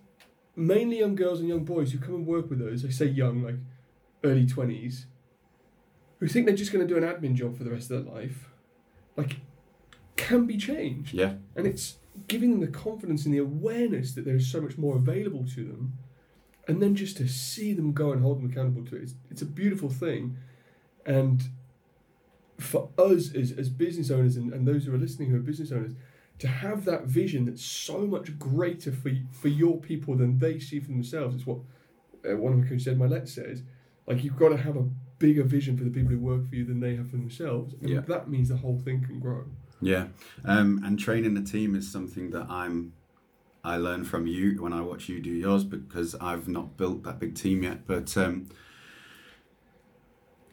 mainly 0.56 0.98
young 0.98 1.14
girls 1.14 1.40
and 1.40 1.48
young 1.48 1.64
boys 1.64 1.92
who 1.92 1.98
come 1.98 2.14
and 2.14 2.26
work 2.26 2.48
with 2.48 2.62
us, 2.62 2.84
I 2.84 2.90
say 2.90 3.06
young, 3.06 3.42
like 3.42 3.56
early 4.24 4.46
twenties, 4.46 5.06
who 6.20 6.28
think 6.28 6.46
they're 6.46 6.54
just 6.54 6.72
going 6.72 6.86
to 6.86 6.94
do 6.94 7.02
an 7.02 7.10
admin 7.10 7.34
job 7.34 7.56
for 7.56 7.64
the 7.64 7.70
rest 7.70 7.90
of 7.90 8.04
their 8.04 8.14
life, 8.14 8.48
like 9.16 9.36
can 10.16 10.46
be 10.46 10.56
changed. 10.56 11.14
Yeah. 11.14 11.34
And 11.56 11.66
it's 11.66 11.96
giving 12.28 12.50
them 12.50 12.60
the 12.60 12.66
confidence 12.66 13.24
and 13.24 13.34
the 13.34 13.38
awareness 13.38 14.12
that 14.12 14.24
there 14.24 14.36
is 14.36 14.50
so 14.50 14.60
much 14.60 14.78
more 14.78 14.96
available 14.96 15.44
to 15.54 15.64
them. 15.64 15.98
And 16.68 16.80
then 16.80 16.94
just 16.94 17.16
to 17.16 17.28
see 17.28 17.72
them 17.72 17.92
go 17.92 18.12
and 18.12 18.22
hold 18.22 18.38
them 18.38 18.50
accountable 18.50 18.84
to 18.86 18.96
it, 18.96 19.02
it's, 19.02 19.14
it's 19.30 19.42
a 19.42 19.46
beautiful 19.46 19.88
thing. 19.88 20.36
And 21.04 21.42
for 22.58 22.90
us 22.96 23.34
as, 23.34 23.50
as 23.52 23.68
business 23.68 24.10
owners 24.10 24.36
and, 24.36 24.52
and 24.52 24.66
those 24.66 24.84
who 24.84 24.94
are 24.94 24.98
listening 24.98 25.30
who 25.30 25.36
are 25.36 25.40
business 25.40 25.72
owners, 25.72 25.92
to 26.38 26.48
have 26.48 26.84
that 26.84 27.04
vision 27.04 27.46
that's 27.46 27.64
so 27.64 28.06
much 28.06 28.38
greater 28.38 28.92
for, 28.92 29.10
for 29.32 29.48
your 29.48 29.78
people 29.78 30.16
than 30.16 30.38
they 30.38 30.58
see 30.58 30.80
for 30.80 30.88
themselves. 30.88 31.34
It's 31.36 31.46
what 31.46 31.58
uh, 32.28 32.36
one 32.36 32.52
of 32.52 32.58
my 32.60 32.64
coaches 32.64 32.84
said, 32.84 32.98
my 32.98 33.06
let 33.06 33.28
says, 33.28 33.62
like 34.06 34.22
you've 34.24 34.36
got 34.36 34.50
to 34.50 34.56
have 34.56 34.76
a 34.76 34.84
bigger 35.18 35.44
vision 35.44 35.76
for 35.76 35.84
the 35.84 35.90
people 35.90 36.10
who 36.10 36.18
work 36.18 36.48
for 36.48 36.56
you 36.56 36.64
than 36.64 36.80
they 36.80 36.96
have 36.96 37.10
for 37.10 37.16
themselves. 37.16 37.74
And 37.80 37.88
Yeah. 37.90 38.00
that 38.00 38.28
means 38.28 38.48
the 38.48 38.56
whole 38.56 38.78
thing 38.78 39.04
can 39.04 39.20
grow. 39.20 39.44
Yeah, 39.80 40.08
um, 40.44 40.80
and 40.84 40.98
training 40.98 41.36
a 41.36 41.42
team 41.42 41.74
is 41.74 41.90
something 41.90 42.30
that 42.30 42.46
I'm. 42.48 42.92
I 43.64 43.76
learn 43.76 44.04
from 44.04 44.26
you 44.26 44.60
when 44.60 44.72
I 44.72 44.80
watch 44.80 45.08
you 45.08 45.20
do 45.20 45.30
yours 45.30 45.64
because 45.64 46.14
I've 46.16 46.48
not 46.48 46.76
built 46.76 47.04
that 47.04 47.20
big 47.20 47.34
team 47.34 47.62
yet. 47.62 47.86
But 47.86 48.16
um, 48.16 48.48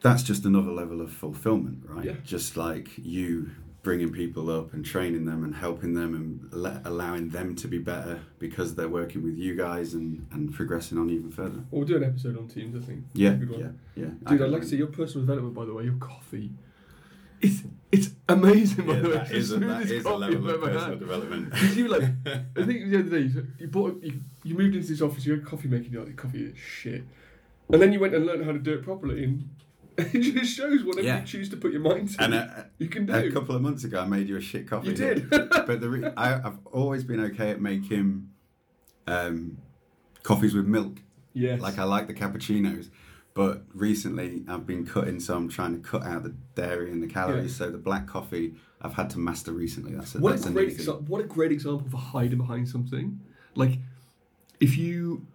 that's 0.02 0.22
just 0.24 0.46
another 0.46 0.72
level 0.72 1.02
of 1.02 1.12
fulfillment, 1.12 1.84
right? 1.88 2.06
Yeah. 2.06 2.14
Just 2.24 2.56
like 2.56 2.90
you 2.98 3.52
bringing 3.82 4.12
people 4.12 4.52
up 4.52 4.74
and 4.74 4.86
training 4.86 5.26
them 5.26 5.44
and 5.44 5.56
helping 5.56 5.94
them 5.94 6.14
and 6.14 6.54
le- 6.54 6.82
allowing 6.86 7.30
them 7.30 7.56
to 7.56 7.68
be 7.68 7.78
better 7.78 8.20
because 8.38 8.76
they're 8.76 8.90
working 8.90 9.24
with 9.24 9.38
you 9.38 9.56
guys 9.56 9.94
and, 9.94 10.28
and 10.32 10.54
progressing 10.54 10.98
on 10.98 11.10
even 11.10 11.32
further. 11.32 11.64
Well, 11.72 11.86
do 11.86 11.96
an 11.96 12.04
episode 12.04 12.38
on 12.38 12.48
teams, 12.48 12.76
I 12.76 12.86
think. 12.86 13.06
Yeah, 13.14 13.38
yeah, 13.58 13.70
yeah. 13.96 14.10
Dude, 14.28 14.42
I'd 14.42 14.50
like 14.50 14.62
to 14.62 14.68
see 14.68 14.78
your 14.78 14.88
personal 14.88 15.26
development, 15.26 15.56
by 15.56 15.66
the 15.66 15.74
way, 15.74 15.86
your 15.86 15.96
coffee. 15.96 16.52
It's 17.42 17.64
it's 17.92 18.10
amazing, 18.28 18.86
by 18.86 18.94
Yeah, 18.96 19.00
the 19.02 19.10
way. 19.10 19.16
that 19.16 19.32
is, 19.32 19.52
a, 19.52 19.58
that 19.60 19.82
is 19.90 20.06
a 20.06 20.10
level 20.14 20.50
of 20.50 20.62
personal 20.62 20.90
had. 20.90 21.00
development. 21.00 21.50
Because 21.52 21.78
you 21.78 21.88
like, 21.88 22.04
I 22.58 22.64
think 22.66 22.90
the 22.92 23.00
other 23.00 23.10
day 23.10 23.22
you, 23.22 23.48
you 23.60 23.68
bought 23.68 24.04
you, 24.04 24.20
you 24.44 24.56
moved 24.56 24.76
into 24.76 24.88
this 24.88 25.02
office, 25.02 25.26
you 25.26 25.34
had 25.34 25.46
coffee 25.46 25.68
making, 25.68 25.92
you're 25.94 26.06
like, 26.06 26.16
coffee 26.16 26.44
is 26.44 26.58
shit, 26.58 27.04
and 27.72 27.82
then 27.82 27.92
you 27.94 28.00
went 28.00 28.14
and 28.14 28.26
learned 28.26 28.46
how 28.46 28.52
to 28.52 28.60
do 28.60 28.74
it 28.74 28.84
properly, 28.84 29.24
and 29.24 29.50
it 29.98 30.22
just 30.22 30.56
shows 30.56 30.84
whatever 30.84 31.08
Yeah. 31.08 31.22
you 31.22 31.26
choose 31.26 31.50
to 31.50 31.58
put 31.58 31.72
your 31.72 31.82
mind 31.82 32.10
to, 32.10 32.24
And 32.24 32.34
uh, 32.36 32.48
you 32.78 32.88
can 32.90 33.06
do. 33.08 33.14
a 33.14 33.32
couple 33.32 33.56
of 33.56 33.62
months 33.62 33.84
ago, 33.84 34.02
I 34.02 34.06
made 34.06 34.30
you 34.30 34.38
a 34.38 34.42
shit 34.42 34.68
coffee. 34.68 34.90
you 34.90 34.94
did. 34.94 35.30
but 35.30 35.82
the 35.82 35.90
re- 35.90 36.12
I, 36.16 36.36
I've 36.36 36.60
always 36.72 37.04
been 37.04 37.20
okay 37.32 37.50
at 37.52 37.60
making 37.62 38.30
um, 39.08 39.58
coffees 40.24 40.54
with 40.54 40.66
milk. 40.68 41.00
yes. 41.34 41.60
Like 41.60 41.80
I 41.80 41.84
like 41.86 42.06
the 42.08 42.14
cappuccinos, 42.14 42.90
but 43.34 43.64
recently 43.74 44.44
I've 44.48 44.66
been 44.66 44.86
cutting, 44.86 45.20
so 45.20 45.36
I'm 45.36 45.50
trying 45.50 45.74
to 45.74 45.88
cut 45.88 46.04
out 46.04 46.24
the 46.24 46.36
dairy 46.56 46.92
and 46.92 47.02
the 47.02 47.08
calories. 47.08 47.56
So 47.56 47.70
the 47.70 47.78
black 47.78 48.08
coffee 48.08 48.56
I've 48.82 48.94
had 48.94 49.10
to 49.12 49.20
master 49.20 49.52
recently. 49.52 49.94
That's 49.94 50.16
a, 50.16 50.20
what 50.20 50.32
that's 50.32 50.46
a 50.46 50.52
great 50.52 50.78
exa- 50.78 51.02
what 51.08 51.22
a 51.22 51.26
great 51.26 51.52
example 51.52 51.88
for 51.90 51.98
hiding 51.98 52.38
behind 52.38 52.68
something. 52.70 53.20
Like, 53.56 53.80
if 54.60 54.78
you 54.78 55.28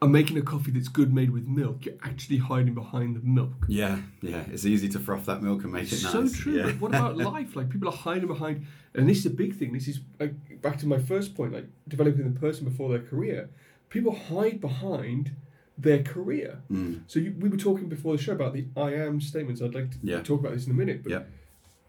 are 0.00 0.08
making 0.08 0.36
a 0.36 0.42
coffee 0.42 0.70
that's 0.70 0.88
good 0.88 1.12
made 1.12 1.30
with 1.30 1.46
milk, 1.46 1.86
you're 1.86 1.94
actually 2.02 2.38
hiding 2.38 2.74
behind 2.74 3.16
the 3.16 3.20
milk. 3.20 3.66
Yeah, 3.68 3.98
yeah. 4.22 4.44
It's 4.52 4.64
easy 4.64 4.88
to 4.90 4.98
froth 4.98 5.26
that 5.26 5.42
milk 5.42 5.64
and 5.64 5.72
make 5.72 5.90
it 5.90 5.96
so 5.96 6.22
nice. 6.22 6.32
true. 6.32 6.54
Yeah. 6.54 6.64
But 6.66 6.80
what 6.80 6.88
about 6.88 7.16
life? 7.34 7.56
Like 7.56 7.70
people 7.70 7.88
are 7.88 7.96
hiding 7.96 8.28
behind, 8.28 8.66
and 8.94 9.08
this 9.08 9.18
is 9.18 9.26
a 9.26 9.30
big 9.30 9.54
thing. 9.54 9.72
This 9.72 9.88
is 9.88 10.00
like, 10.18 10.60
back 10.62 10.78
to 10.78 10.86
my 10.86 10.98
first 10.98 11.34
point, 11.34 11.52
like 11.52 11.66
developing 11.88 12.32
the 12.32 12.38
person 12.38 12.64
before 12.64 12.90
their 12.90 13.02
career. 13.02 13.50
People 13.88 14.14
hide 14.14 14.60
behind 14.60 15.36
their 15.78 16.02
career. 16.02 16.62
Mm, 16.70 17.02
So 17.06 17.20
you, 17.20 17.34
we 17.38 17.48
were 17.48 17.56
talking 17.58 17.88
before 17.88 18.16
the 18.16 18.22
show 18.22 18.32
about 18.32 18.54
the 18.54 18.66
I 18.76 18.94
am 18.94 19.20
statements. 19.20 19.60
I'd 19.60 19.74
like 19.74 19.90
to 19.92 19.98
Yeah. 20.02 20.22
talk 20.22 20.40
about 20.40 20.54
this 20.54 20.64
in 20.66 20.72
a 20.72 20.74
minute. 20.74 21.02
But 21.02 21.12
Yeah. 21.12 21.22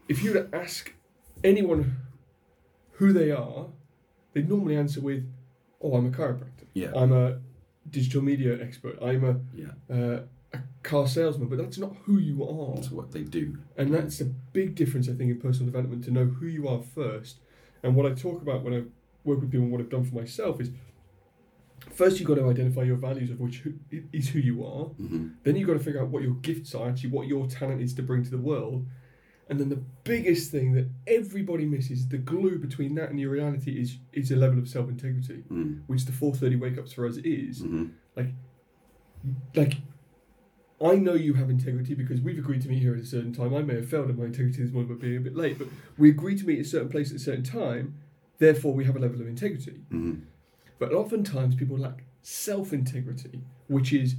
if 0.09 0.23
you 0.23 0.33
were 0.33 0.43
to 0.43 0.55
ask 0.55 0.93
anyone 1.43 1.95
who 2.93 3.13
they 3.13 3.31
are, 3.31 3.67
they'd 4.33 4.49
normally 4.49 4.75
answer 4.75 4.99
with, 5.01 5.23
"Oh, 5.81 5.93
I'm 5.95 6.05
a 6.05 6.09
chiropractor. 6.09 6.65
yeah. 6.73 6.91
I'm 6.95 7.11
a 7.13 7.39
digital 7.89 8.21
media 8.21 8.61
expert. 8.61 8.97
I'm 9.01 9.23
a 9.23 9.39
yeah. 9.55 9.71
uh, 9.89 10.21
a 10.53 10.59
car 10.83 11.07
salesman." 11.07 11.47
But 11.47 11.57
that's 11.59 11.77
not 11.77 11.95
who 12.05 12.17
you 12.17 12.43
are. 12.43 12.75
That's 12.75 12.91
what 12.91 13.11
they 13.11 13.23
do. 13.23 13.57
And 13.77 13.93
that's 13.93 14.19
a 14.19 14.25
big 14.25 14.75
difference, 14.75 15.07
I 15.07 15.13
think, 15.13 15.31
in 15.31 15.39
personal 15.39 15.67
development 15.67 16.03
to 16.05 16.11
know 16.11 16.25
who 16.25 16.47
you 16.47 16.67
are 16.67 16.81
first. 16.81 17.39
And 17.83 17.95
what 17.95 18.05
I 18.11 18.13
talk 18.13 18.41
about 18.41 18.63
when 18.63 18.73
I 18.73 18.83
work 19.23 19.39
with 19.41 19.51
people 19.51 19.63
and 19.63 19.71
what 19.71 19.79
I've 19.81 19.89
done 19.89 20.03
for 20.03 20.15
myself 20.15 20.59
is 20.59 20.71
first 21.93 22.19
you've 22.19 22.27
got 22.27 22.35
to 22.35 22.49
identify 22.49 22.83
your 22.83 22.97
values, 22.97 23.29
of 23.29 23.39
which 23.39 23.57
who, 23.59 23.73
is 24.13 24.29
who 24.29 24.39
you 24.39 24.65
are. 24.65 24.85
hmm 24.85 25.29
Then 25.43 25.55
you've 25.55 25.67
got 25.67 25.73
to 25.73 25.79
figure 25.83 26.01
out 26.01 26.09
what 26.09 26.23
your 26.23 26.35
gifts 26.35 26.73
are, 26.75 26.89
actually, 26.89 27.09
what 27.11 27.27
your 27.27 27.47
talent 27.47 27.81
is 27.81 27.93
to 27.95 28.01
bring 28.03 28.23
to 28.23 28.29
the 28.29 28.37
world. 28.37 28.85
And 29.49 29.59
then 29.59 29.69
the 29.69 29.81
biggest 30.03 30.51
thing 30.51 30.73
that 30.73 30.89
everybody 31.07 31.65
misses, 31.65 32.07
the 32.09 32.17
glue 32.17 32.57
between 32.59 32.95
that 32.95 33.09
and 33.09 33.19
your 33.19 33.31
reality, 33.31 33.79
is 33.79 33.97
is 34.11 34.29
a 34.31 34.35
level 34.35 34.59
of 34.59 34.67
self 34.67 34.89
integrity, 34.89 35.43
Mm. 35.49 35.83
which 35.87 36.03
the 36.05 36.11
4:30 36.11 36.59
wake 36.59 36.77
ups 36.77 36.91
for 36.93 37.05
us 37.07 37.17
is 37.17 37.61
hmm 37.61 37.85
like 39.55 39.77
I 40.79 40.95
know 40.95 41.15
you 41.15 41.33
have 41.33 41.49
integrity 41.49 41.95
because 41.95 42.21
we've 42.21 42.37
agreed 42.37 42.61
to 42.61 42.69
meet 42.69 42.81
here 42.83 42.93
at 42.93 42.99
a 43.01 43.05
certain 43.05 43.33
time. 43.33 43.55
I 43.55 43.63
may 43.63 43.75
have 43.75 43.89
failed 43.89 44.09
at 44.09 44.17
my 44.17 44.25
integrity 44.25 44.61
this 44.61 44.71
morning 44.71 44.93
by 44.93 45.01
being 45.01 45.17
a 45.17 45.21
bit 45.21 45.35
late, 45.35 45.57
but 45.57 45.67
we 45.97 46.09
agreed 46.11 46.37
to 46.39 46.45
meet 46.45 46.59
at 46.59 46.65
a 46.65 46.69
certain 46.69 46.89
place 46.89 47.09
at 47.09 47.15
a 47.15 47.19
certain 47.19 47.43
time. 47.43 47.95
Therefore, 48.37 48.73
we 48.75 48.85
have 48.85 48.95
a 48.95 48.99
level 48.99 49.19
of 49.19 49.27
integrity. 49.27 49.81
But 50.79 50.93
oftentimes, 50.93 51.55
people 51.55 51.77
lack 51.77 52.03
self 52.21 52.73
integrity, 52.73 53.41
which 53.67 53.93
is 53.93 54.15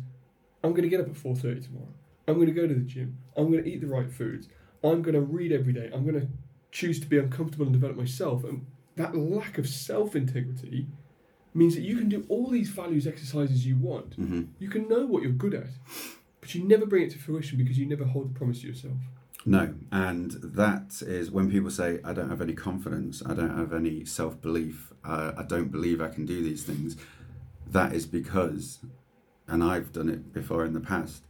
I'm 0.65 0.71
going 0.71 0.83
to 0.83 0.88
get 0.88 1.00
up 1.00 1.09
at 1.09 1.17
four 1.17 1.37
thirty 1.37 1.61
tomorrow. 1.61 1.93
I'm 2.27 2.35
going 2.35 2.47
to 2.47 2.53
go 2.53 2.67
to 2.67 2.75
the 2.75 2.81
gym. 2.81 3.19
I'm 3.37 3.50
going 3.50 3.65
to 3.65 3.71
eat 3.71 3.81
the 3.81 3.87
right 3.87 4.11
foods. 4.11 4.49
I'm 4.85 5.03
going 5.03 5.15
to 5.15 5.21
read 5.21 5.53
every 5.53 5.73
day. 5.73 5.91
I'm 5.93 6.05
going 6.05 6.21
to 6.21 6.29
choose 6.71 7.00
to 7.00 7.07
be 7.07 7.19
uncomfortable 7.19 7.65
and 7.65 7.73
develop 7.73 7.97
myself. 7.97 8.45
And 8.45 8.67
that 8.97 9.17
lack 9.17 9.59
of 9.59 9.69
self 9.69 10.15
integrity 10.15 10.87
means 11.55 11.75
that 11.75 11.83
you 11.83 11.97
can 11.97 12.09
do 12.09 12.27
all 12.29 12.49
these 12.50 12.69
values 12.69 13.07
exercises 13.07 13.67
you 13.67 13.77
want. 13.77 14.15
hmm 14.15 14.43
You 14.59 14.69
can 14.69 14.88
know 14.88 15.07
what 15.07 15.23
you're 15.23 15.33
good 15.33 15.55
at, 15.55 15.69
but 16.41 16.55
you 16.55 16.65
never 16.65 16.87
bring 16.87 17.05
it 17.05 17.11
to 17.12 17.19
fruition 17.19 17.59
because 17.59 17.79
you 17.79 17.87
never 17.87 18.05
hold 18.05 18.31
the 18.35 18.38
promise 18.38 18.61
to 18.61 18.69
yourself. 18.69 18.97
No, 19.49 19.73
and 19.90 20.33
that 20.43 21.00
is 21.00 21.31
when 21.31 21.50
people 21.50 21.71
say, 21.71 22.00
I 22.05 22.12
don't 22.12 22.28
have 22.28 22.43
any 22.43 22.52
confidence, 22.52 23.23
I 23.25 23.33
don't 23.33 23.57
have 23.57 23.73
any 23.73 24.05
self 24.05 24.38
belief, 24.43 24.93
uh, 25.02 25.33
I 25.38 25.43
don't 25.43 25.73
believe 25.73 26.02
I 26.02 26.09
can 26.09 26.26
do 26.26 26.43
these 26.43 26.64
things. 26.64 26.99
That 27.67 27.95
is 27.95 28.05
because, 28.05 28.81
and 29.47 29.64
I've 29.64 29.90
done 29.90 30.11
it 30.11 30.35
before 30.35 30.67
in 30.67 30.75
the 30.75 30.81
past, 30.81 31.23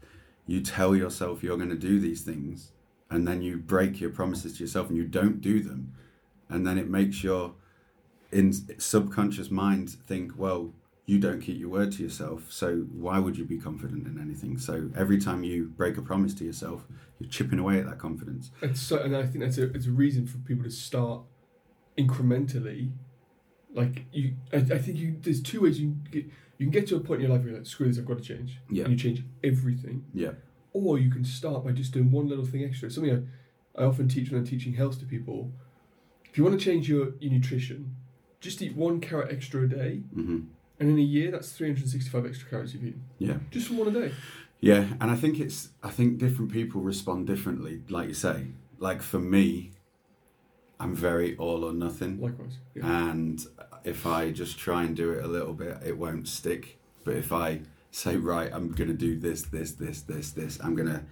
you 0.49 0.61
tell 0.61 0.97
yourself 0.97 1.45
you're 1.45 1.57
going 1.57 1.69
to 1.69 1.77
do 1.77 2.01
these 2.01 2.23
things, 2.23 2.73
and 3.09 3.27
then 3.29 3.41
you 3.41 3.57
break 3.57 4.01
your 4.01 4.11
promises 4.11 4.55
to 4.55 4.65
yourself 4.65 4.89
and 4.89 4.97
you 4.97 5.05
don't 5.05 5.41
do 5.41 5.63
them. 5.63 5.95
And 6.49 6.67
then 6.67 6.77
it 6.77 6.91
makes 6.91 7.23
your 7.23 7.55
in 8.33 8.53
subconscious 8.81 9.49
mind 9.49 9.91
think, 9.91 10.33
well, 10.37 10.73
you 11.09 11.19
don't 11.19 11.41
keep 11.41 11.59
your 11.59 11.71
word 11.71 11.91
to 11.93 12.03
yourself, 12.03 12.53
so 12.53 12.81
why 12.93 13.19
would 13.19 13.39
you 13.39 13.47
be 13.47 13.57
confident 13.57 14.07
in 14.07 14.21
anything? 14.21 14.59
So 14.59 14.91
every 14.95 15.19
time 15.19 15.43
you 15.43 15.73
break 15.75 15.97
a 15.97 16.03
promise 16.03 16.35
to 16.35 16.45
yourself, 16.45 16.83
you're 17.19 17.31
chipping 17.31 17.59
away 17.59 17.79
at 17.79 17.87
that 17.87 17.99
confidence. 17.99 18.51
And 18.61 18.77
so, 18.77 18.99
and 18.99 19.17
I 19.17 19.23
think 19.23 19.43
that's 19.43 19.57
a 19.57 19.71
it's 19.73 19.87
a 19.87 19.91
reason 19.91 20.27
for 20.27 20.37
people 20.37 20.65
to 20.65 20.71
start 20.71 21.23
incrementally. 21.97 22.93
Like 23.73 24.05
you, 24.13 24.35
I, 24.53 24.59
I 24.59 24.79
think 24.79 24.99
you. 24.99 25.17
There's 25.19 25.43
two 25.43 25.63
ways 25.63 25.81
you 25.81 25.89
can 25.89 26.09
get. 26.13 26.25
You 26.59 26.67
can 26.67 26.73
get 26.73 26.87
to 26.89 26.97
a 26.97 27.01
point 27.01 27.23
in 27.23 27.29
your 27.29 27.35
life 27.35 27.43
where 27.43 27.53
you're 27.53 27.59
like, 27.61 27.67
screw 27.67 27.89
this, 27.89 27.99
I've 27.99 28.05
got 28.05 28.19
to 28.19 28.23
change. 28.23 28.59
Yeah. 28.71 28.85
And 28.85 28.93
you 28.93 28.99
change 28.99 29.25
everything. 29.43 30.05
Yeah. 30.13 30.33
Or 30.75 30.99
you 30.99 31.11
can 31.11 31.25
start 31.25 31.65
by 31.65 31.73
just 31.73 31.93
doing 31.93 32.11
one 32.11 32.29
little 32.29 32.45
thing 32.45 32.65
extra. 32.65 32.91
Something 32.91 33.29
I, 33.77 33.83
I 33.83 33.87
often 33.87 34.09
teach 34.09 34.31
when 34.31 34.41
I'm 34.41 34.47
teaching 34.47 34.75
health 34.75 34.99
to 35.01 35.07
people. 35.07 35.53
If 36.25 36.37
you 36.37 36.45
want 36.45 36.59
to 36.59 36.63
change 36.63 36.87
your, 36.89 37.13
your 37.21 37.33
nutrition, 37.33 37.97
just 38.41 38.61
eat 38.61 38.77
one 38.77 39.01
carrot 39.01 39.33
extra 39.33 39.63
a 39.63 39.69
day, 39.69 40.03
hmm 40.13 40.41
and 40.81 40.91
in 40.91 40.99
a 40.99 41.03
year 41.03 41.31
that's 41.31 41.53
365 41.53 42.27
extra 42.27 42.49
calories 42.49 42.75
you've 42.75 42.85
eaten. 42.85 43.05
Yeah. 43.19 43.37
Just 43.51 43.69
from 43.69 43.79
one 43.79 43.89
a 43.89 43.91
day. 43.91 44.13
Yeah, 44.61 44.87
and 45.01 45.11
I 45.11 45.17
think 45.17 45.39
it's 45.39 45.69
I 45.83 45.91
think 45.91 46.19
different 46.19 46.51
people 46.53 46.81
respond 46.81 47.27
differently, 47.27 47.83
like 47.89 48.09
you 48.09 48.15
say. 48.15 48.49
Like 48.81 49.03
for 49.03 49.19
me, 49.19 49.73
I'm 50.81 50.95
very 50.95 51.37
all 51.37 51.65
or 51.65 51.73
nothing. 51.73 52.21
Likewise. 52.21 52.59
Yeah. 52.75 53.11
And 53.11 53.45
if 53.85 54.07
I 54.07 54.31
just 54.31 54.59
try 54.59 54.85
and 54.85 54.97
do 54.97 55.13
it 55.13 55.25
a 55.25 55.29
little 55.29 55.55
bit, 55.55 55.79
it 55.85 55.97
won't 55.97 56.29
stick. 56.29 56.79
But 57.05 57.17
if 57.17 57.33
I 57.33 57.61
say, 57.91 58.17
right, 58.17 58.51
I'm 58.53 58.73
going 58.73 58.89
to 58.89 58.97
do 58.97 59.19
this, 59.19 59.43
this, 59.43 59.73
this, 59.73 60.03
this, 60.03 60.31
this, 60.33 60.59
I'm 60.63 60.75
going 60.75 60.89
to 60.89 61.03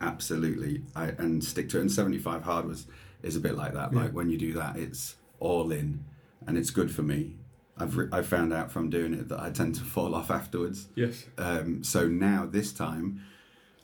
absolutely 0.00 0.82
I, 0.96 1.08
and 1.18 1.42
stick 1.42 1.68
to 1.70 1.78
it. 1.78 1.82
And 1.82 1.92
75 1.92 2.42
hard 2.42 2.66
was 2.66 2.86
is 3.22 3.36
a 3.36 3.40
bit 3.40 3.56
like 3.56 3.74
that. 3.74 3.92
Yeah. 3.92 4.00
Like 4.00 4.12
when 4.12 4.30
you 4.30 4.38
do 4.38 4.52
that, 4.54 4.76
it's 4.76 5.16
all 5.38 5.70
in, 5.70 6.04
and 6.46 6.56
it's 6.56 6.70
good 6.70 6.90
for 6.90 7.02
me. 7.02 7.36
I've 7.78 7.96
re- 7.96 8.08
I 8.12 8.22
found 8.22 8.52
out 8.52 8.70
from 8.70 8.90
doing 8.90 9.14
it 9.14 9.28
that 9.28 9.40
I 9.40 9.50
tend 9.50 9.74
to 9.76 9.80
fall 9.94 10.14
off 10.14 10.30
afterwards. 10.30 10.88
Yes. 10.94 11.24
Um, 11.38 11.82
so 11.82 12.06
now 12.08 12.46
this 12.50 12.72
time, 12.72 13.22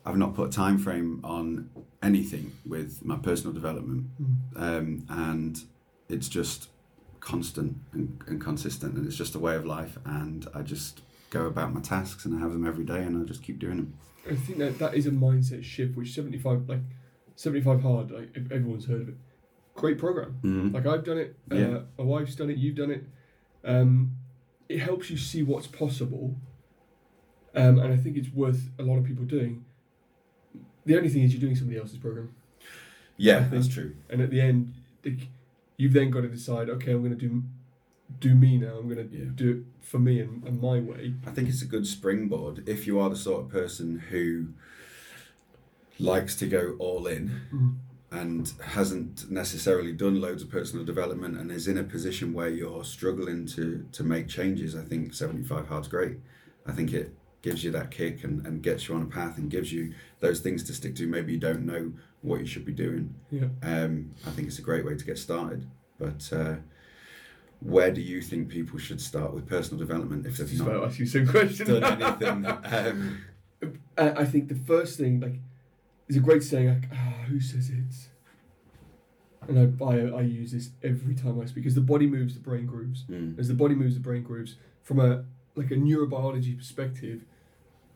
I've 0.05 0.17
not 0.17 0.35
put 0.35 0.49
a 0.49 0.53
time 0.53 0.79
frame 0.79 1.21
on 1.25 1.71
anything 2.03 2.53
with 2.67 3.05
my 3.05 3.17
personal 3.17 3.53
development, 3.53 4.07
um, 4.57 5.05
and 5.09 5.59
it's 6.09 6.29
just 6.29 6.69
constant 7.21 7.77
and, 7.93 8.23
and 8.27 8.41
consistent, 8.41 8.95
and 8.97 9.07
it's 9.07 9.17
just 9.17 9.35
a 9.35 9.39
way 9.39 9.55
of 9.57 9.67
life. 9.67 9.99
And 10.05 10.47
I 10.55 10.63
just 10.63 11.03
go 11.31 11.47
about 11.47 11.75
my 11.75 11.81
tasks, 11.81 12.25
and 12.25 12.35
I 12.35 12.39
have 12.41 12.53
them 12.53 12.67
every 12.67 12.85
day, 12.85 13.01
and 13.03 13.21
I 13.21 13.27
just 13.27 13.43
keep 13.43 13.59
doing 13.59 13.77
them. 13.77 13.95
I 14.31 14.35
think 14.35 14.59
that 14.59 14.79
that 14.79 14.95
is 14.95 15.07
a 15.07 15.11
mindset 15.11 15.65
shift, 15.65 15.97
which 15.97 16.15
75, 16.15 16.69
like 16.69 16.81
75 17.37 17.83
hard, 17.83 18.11
like 18.11 18.35
everyone's 18.51 18.87
heard 18.87 19.03
of 19.03 19.09
it. 19.09 19.15
Great 19.75 19.99
program. 19.99 20.39
Mm-hmm. 20.43 20.75
Like 20.75 20.87
I've 20.87 21.05
done 21.05 21.19
it, 21.19 21.37
Yeah. 21.51 21.67
uh, 21.69 21.81
my 21.99 22.05
wife's 22.05 22.35
done 22.35 22.51
it, 22.51 22.57
you've 22.59 22.77
done 22.77 22.91
it. 22.91 23.05
Um, 23.65 24.17
it 24.69 24.79
helps 24.81 25.11
you 25.11 25.17
see 25.17 25.43
what's 25.43 25.67
possible, 25.67 26.37
um, 27.55 27.79
and 27.79 27.93
I 27.93 27.97
think 27.97 28.17
it's 28.17 28.33
worth 28.33 28.69
a 28.79 28.83
lot 28.83 28.99
of 28.99 29.05
people 29.05 29.25
doing. 29.25 29.65
The 30.85 30.97
only 30.97 31.09
thing 31.09 31.23
is 31.23 31.33
you're 31.33 31.41
doing 31.41 31.57
somebody 31.57 31.79
else's 31.79 31.99
program, 31.99 32.35
Yeah, 33.17 33.47
that's 33.51 33.69
true. 33.69 33.95
and 34.11 34.21
at 34.21 34.31
the 34.31 34.41
end, 34.41 34.75
you've 35.77 35.93
then 35.93 36.11
got 36.11 36.23
to 36.23 36.29
decide. 36.29 36.69
Okay, 36.71 36.93
I'm 36.93 37.03
going 37.03 37.17
to 37.19 37.29
do 37.29 37.43
do 38.21 38.35
me 38.35 38.57
now. 38.57 38.77
I'm 38.79 38.89
going 38.89 39.07
to 39.09 39.15
Yeah. 39.17 39.27
do 39.35 39.51
it 39.51 39.85
for 39.87 39.99
me 39.99 40.21
and, 40.21 40.43
and 40.45 40.61
my 40.63 40.81
way. 40.81 41.15
I 41.27 41.31
think 41.31 41.49
it's 41.49 41.61
a 41.61 41.67
good 41.67 41.87
springboard 41.87 42.67
if 42.67 42.87
you 42.87 42.99
are 43.01 43.11
the 43.11 43.17
sort 43.17 43.43
of 43.45 43.51
person 43.51 43.99
who 44.11 44.49
likes 45.99 46.35
to 46.37 46.47
go 46.47 46.75
all 46.79 47.07
in 47.07 47.79
and 48.11 48.53
hasn't 48.65 49.31
necessarily 49.31 49.93
done 49.93 50.21
loads 50.21 50.43
of 50.43 50.51
personal 50.51 50.85
development 50.85 51.37
and 51.39 51.51
is 51.53 51.69
in 51.69 51.77
a 51.77 51.83
position 51.85 52.33
where 52.33 52.49
you're 52.49 52.85
struggling 52.85 53.47
to 53.47 53.87
to 53.93 54.03
make 54.03 54.29
changes, 54.29 54.75
I 54.75 54.83
think 54.83 55.13
75 55.15 55.69
hard's 55.69 55.89
great. 55.89 56.19
I 56.67 56.73
think 56.73 56.93
it 56.93 57.15
gives 57.43 57.63
you 57.63 57.71
that 57.71 57.91
kick 57.91 58.25
and, 58.25 58.45
and 58.47 58.63
gets 58.63 58.89
you 58.89 58.95
on 58.95 59.03
a 59.03 59.07
path 59.07 59.39
and 59.39 59.51
gives 59.51 59.73
you 59.73 59.95
those 60.21 60.41
things 60.41 60.63
to 60.65 60.73
stick 60.75 60.95
to. 60.97 61.07
Maybe 61.07 61.33
you 61.33 61.39
don't 61.39 61.65
know 61.65 61.93
what 62.23 62.41
you 62.41 62.47
should 62.47 62.65
be 62.65 62.73
doing. 62.73 63.15
Yeah. 63.31 63.47
Um, 63.63 64.13
I 64.27 64.31
think 64.31 64.49
it's 64.49 64.59
a 64.59 64.63
great 64.63 64.85
way 64.85 64.97
to 64.97 65.05
get 65.05 65.19
started. 65.19 65.67
But 65.99 66.29
uh, 66.33 66.57
where 67.61 67.91
do 67.91 68.01
you 68.01 68.23
think 68.23 68.49
people 68.49 68.79
should 68.79 69.01
start 69.01 69.33
with 69.35 69.47
personal 69.47 69.79
development 69.79 70.27
if 70.27 70.37
they've 70.37 70.49
Just 70.49 70.61
about 70.63 70.73
to 70.73 70.79
not 70.79 70.89
ask 70.89 70.99
you 70.99 71.07
some 71.07 71.27
question. 71.27 71.81
done 71.81 72.03
anything? 72.03 72.47
Um, 72.65 73.19
I, 73.97 74.11
I 74.11 74.25
think 74.25 74.49
the 74.49 74.55
first 74.55 74.99
thing, 74.99 75.19
like, 75.19 75.35
there's 76.09 76.17
a 76.17 76.21
great 76.25 76.43
saying, 76.43 76.69
like, 76.69 76.89
ah, 76.93 77.25
who 77.29 77.39
says 77.41 77.71
it? 77.71 77.95
And 79.49 79.79
I, 79.81 79.85
I, 79.85 79.97
I 80.19 80.21
use 80.23 80.53
this 80.53 80.71
every 80.83 81.15
time 81.15 81.41
I 81.41 81.45
speak, 81.47 81.65
because 81.65 81.75
the 81.75 81.81
body 81.81 82.07
moves, 82.07 82.35
the 82.35 82.41
brain 82.41 82.67
grooves. 82.67 83.05
mm, 83.09 83.39
As 83.39 83.49
the 83.49 83.55
body 83.55 83.75
moves, 83.75 83.95
the 83.95 84.01
brain 84.01 84.23
grooves. 84.23 84.57
From 84.83 85.01
a 85.01 85.25
like 85.55 85.71
a 85.71 85.75
neurobiology 85.75 86.57
perspective, 86.57 87.25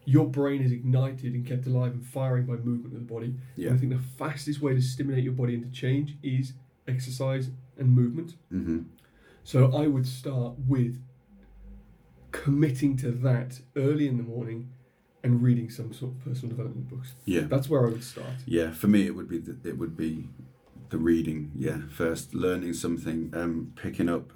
your 0.05 0.27
brain 0.27 0.63
is 0.63 0.73
ignited 0.73 1.33
and 1.35 1.47
kept 1.47 1.67
alive 1.67 1.93
and 1.93 2.05
firing 2.05 2.45
by 2.47 2.55
movement 2.55 2.95
of 2.95 3.07
the 3.07 3.13
body. 3.15 3.35
yeah. 3.57 3.69
And 3.69 3.77
I 3.77 3.81
think 3.81 3.93
the 3.93 3.99
fastest 4.19 4.61
way 4.61 4.75
to 4.75 4.81
stimulate 4.83 5.23
your 5.25 5.33
body 5.33 5.55
into 5.55 5.69
change 5.71 6.17
is 6.23 6.55
exercise 6.89 7.51
and 7.79 7.89
movement. 7.95 8.35
hmm 8.51 8.81
So 9.45 9.73
I 9.75 9.87
would 9.87 10.07
start 10.07 10.55
with 10.67 11.01
committing 12.31 12.97
to 12.99 13.11
that 13.11 13.61
early 13.77 14.09
in 14.09 14.17
the 14.17 14.23
morning 14.23 14.71
and 15.25 15.43
reading 15.43 15.71
some 15.71 15.93
sort 15.93 16.13
of 16.13 16.25
personal 16.25 16.57
development 16.57 16.89
books. 16.89 17.13
Yeah. 17.25 17.43
That's 17.43 17.69
where 17.69 17.87
I 17.87 17.91
would 17.91 18.05
start. 18.05 18.27
Yeah, 18.47 18.73
for 18.73 18.89
me 18.89 19.07
it 19.07 19.15
would 19.15 19.29
be 19.29 19.39
the, 19.39 19.57
it 19.65 19.79
would 19.79 19.97
be 19.97 20.29
the 20.91 20.99
reading. 20.99 21.53
Yeah, 21.57 21.79
first 21.91 22.35
learning 22.35 22.75
something, 22.75 23.33
um, 23.35 23.73
picking 23.77 24.09
up 24.09 24.33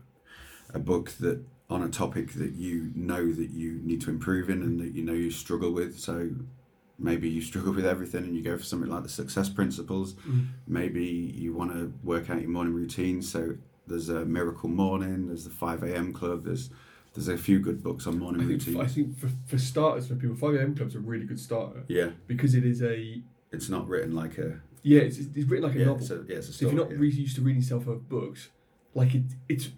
a 0.73 0.78
book 0.78 1.11
that 1.21 1.45
on 1.69 1.83
a 1.83 1.88
topic 1.88 2.35
that 2.35 2.52
you 2.52 2.93
know 2.95 3.33
that 3.33 3.50
you 3.50 3.81
need 3.83 4.00
to 4.00 4.11
improve 4.11 4.49
in 4.49 4.62
and 4.62 4.81
that 4.81 4.95
you 4.95 5.02
know 5.02 5.12
you 5.12 5.31
struggle 5.31 5.73
with. 5.73 5.99
So 5.99 6.31
maybe 6.99 7.28
you 7.28 7.40
struggle 7.50 7.73
with 7.73 7.87
everything 7.87 8.25
and 8.25 8.37
you 8.37 8.43
go 8.43 8.57
for 8.57 8.64
something 8.64 8.90
like 8.90 9.02
the 9.02 9.09
success 9.09 9.49
principles. 9.49 10.14
Mm. 10.14 10.47
Maybe 10.66 11.05
you 11.05 11.52
want 11.52 11.73
to 11.73 11.93
work 12.05 12.31
out 12.31 12.40
your 12.40 12.50
morning 12.50 12.75
routine. 12.75 13.23
So 13.23 13.57
there's 13.87 14.09
a 14.09 14.25
miracle 14.25 14.69
morning. 14.69 15.26
There's 15.26 15.45
the 15.45 15.50
five 15.50 15.83
a.m. 15.83 16.12
club. 16.12 16.45
There's 16.45 16.71
there's 17.17 17.29
a 17.29 17.37
few 17.37 17.59
good 17.59 17.83
books 17.83 18.07
on 18.07 18.19
morning 18.19 18.43
I 18.43 18.47
think, 18.47 18.65
routine. 18.67 18.81
I 18.81 18.87
think 18.87 19.19
for, 19.19 19.29
for 19.47 19.59
starters, 19.59 20.07
for 20.07 20.15
people, 20.15 20.37
5 20.37 20.55
a.m. 20.55 20.75
Club's 20.77 20.95
a 20.95 21.01
really 21.01 21.25
good 21.25 21.41
starter 21.41 21.83
yeah, 21.89 22.11
because 22.27 22.55
it 22.55 22.65
is 22.65 22.83
a 22.83 23.21
it's 23.51 23.69
not 23.69 23.89
written 23.89 24.15
like 24.15 24.39
a 24.39 24.61
yeah, 24.83 25.01
it's, 25.01 25.19
it's 25.19 25.49
written 25.49 25.67
like 25.67 25.75
a 25.75 25.81
yeah, 25.81 25.87
novel. 25.87 26.03
It's 26.03 26.11
a, 26.11 26.25
yeah, 26.29 26.37
it's 26.37 26.49
a 26.49 26.53
So 26.53 26.67
if 26.67 26.73
you're 26.73 26.81
not 26.81 26.93
yeah. 26.93 26.99
really 27.01 27.17
used 27.17 27.35
to 27.37 27.43
reading 27.43 27.61
self-help 27.61 28.09
books, 28.09 28.51
like 28.95 29.17
it, 29.17 29.25
it's, 29.49 29.71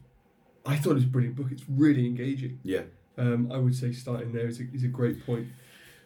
I 0.67 0.77
thought 0.77 0.91
it 0.91 0.95
was 0.95 1.05
a 1.05 1.07
brilliant 1.07 1.35
book. 1.35 1.47
It's 1.51 1.65
really 1.67 2.05
engaging. 2.07 2.61
yeah. 2.63 2.83
Um, 3.17 3.51
I 3.51 3.57
would 3.57 3.75
say 3.75 3.91
starting 3.93 4.33
there 4.33 4.47
is 4.47 4.61
a, 4.61 4.65
is 4.73 4.85
a 4.85 4.89
great 4.89 5.25
point. 5.25 5.49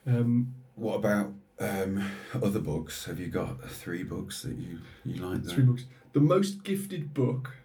Um, 0.06 0.54
What 0.76 0.94
about 0.94 1.32
um, 1.58 2.08
other 2.32 2.60
books? 2.60 3.04
Have 3.06 3.18
you 3.18 3.26
got 3.26 3.68
three 3.68 4.04
books 4.04 4.42
that 4.42 4.54
you 4.56 4.78
you 5.04 5.16
like? 5.20 5.44
three 5.46 5.64
books. 5.64 5.84
The 6.12 6.20
most 6.20 6.62
gifted 6.62 7.12
book, 7.12 7.56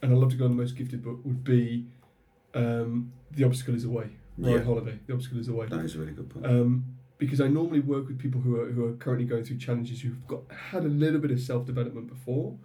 and 0.00 0.12
I 0.12 0.16
love 0.16 0.30
to 0.30 0.36
go 0.36 0.44
on 0.44 0.56
the 0.56 0.62
most 0.62 0.76
gifted 0.76 1.02
book, 1.02 1.18
would 1.24 1.42
be 1.42 1.86
um, 2.56 3.12
The 3.32 3.44
Obstacle 3.44 3.74
Is 3.74 3.82
the 3.84 3.90
Way. 3.90 4.10
Ryan 4.38 4.58
Yeah. 4.58 4.64
Holiday. 4.64 4.98
The 5.06 5.14
Obstacle 5.14 5.38
Is 5.38 5.46
the 5.46 5.54
Way. 5.54 5.66
That 5.68 5.84
is 5.84 5.94
a 5.94 5.98
really 5.98 6.12
good 6.12 6.28
book. 6.28 6.44
Um, 6.44 6.84
because 7.18 7.40
I 7.40 7.48
normally 7.48 7.80
work 7.80 8.08
with 8.08 8.18
people 8.18 8.40
who 8.40 8.60
are 8.60 8.70
who 8.70 8.84
are 8.86 8.92
currently 8.94 9.24
going 9.26 9.44
through 9.44 9.56
challenges 9.58 10.02
who've 10.02 10.26
got 10.26 10.42
had 10.72 10.84
a 10.84 10.88
little 10.88 11.20
bit 11.20 11.30
of 11.30 11.40
self 11.40 11.64
development 11.66 12.08
before, 12.08 12.58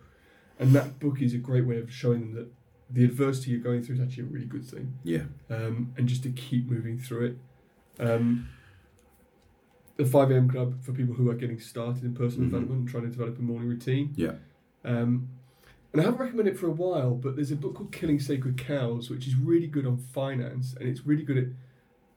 and 0.60 0.74
that 0.74 1.00
book 1.00 1.22
is 1.22 1.34
a 1.34 1.38
great 1.38 1.66
way 1.66 1.78
of 1.78 1.92
showing 1.92 2.20
them 2.22 2.34
that 2.34 2.48
the 2.90 3.06
adversity 3.06 3.52
you're 3.52 3.62
going 3.62 3.82
through 3.82 3.96
is 3.96 4.02
actually 4.02 4.24
a 4.24 4.28
really 4.28 4.46
good 4.46 4.66
thing. 4.66 4.94
yeah, 5.04 5.24
um, 5.50 5.94
and 5.98 6.08
just 6.10 6.24
to 6.24 6.30
keep 6.32 6.70
moving 6.70 6.98
through 6.98 7.26
it. 7.28 7.38
Um, 8.06 8.50
the 9.98 10.06
5 10.06 10.32
a.m. 10.32 10.50
club 10.50 10.82
for 10.84 10.94
people 10.94 11.14
who 11.16 11.30
are 11.30 11.36
getting 11.36 11.60
started 11.60 12.04
in 12.04 12.14
personal 12.16 12.48
Mhm. 12.48 12.52
development 12.52 12.80
and 12.82 12.90
trying 12.90 13.04
to 13.04 13.10
develop 13.10 13.38
a 13.38 13.42
morning 13.42 13.70
routine. 13.70 14.12
yeah, 14.16 14.36
Um, 14.84 15.30
and 15.92 16.02
I 16.02 16.06
haven't 16.06 16.20
recommended 16.20 16.56
it 16.56 16.60
for 16.60 16.68
a 16.68 16.72
while, 16.72 17.12
but 17.16 17.36
there's 17.36 17.52
a 17.52 17.56
book 17.56 17.76
called 17.76 17.92
Killing 17.92 18.20
Sacred 18.20 18.58
Cows, 18.58 19.10
which 19.10 19.28
is 19.28 19.36
really 19.36 19.68
good 19.68 19.86
on 19.86 19.98
finance 19.98 20.74
and 20.80 20.88
it's 20.88 21.06
really 21.06 21.24
good 21.24 21.38
at 21.38 21.48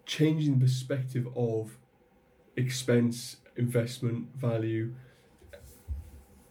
changing 0.07 0.59
the 0.59 0.64
perspective 0.64 1.26
of 1.37 1.76
expense, 2.57 3.37
investment, 3.57 4.28
value. 4.37 4.93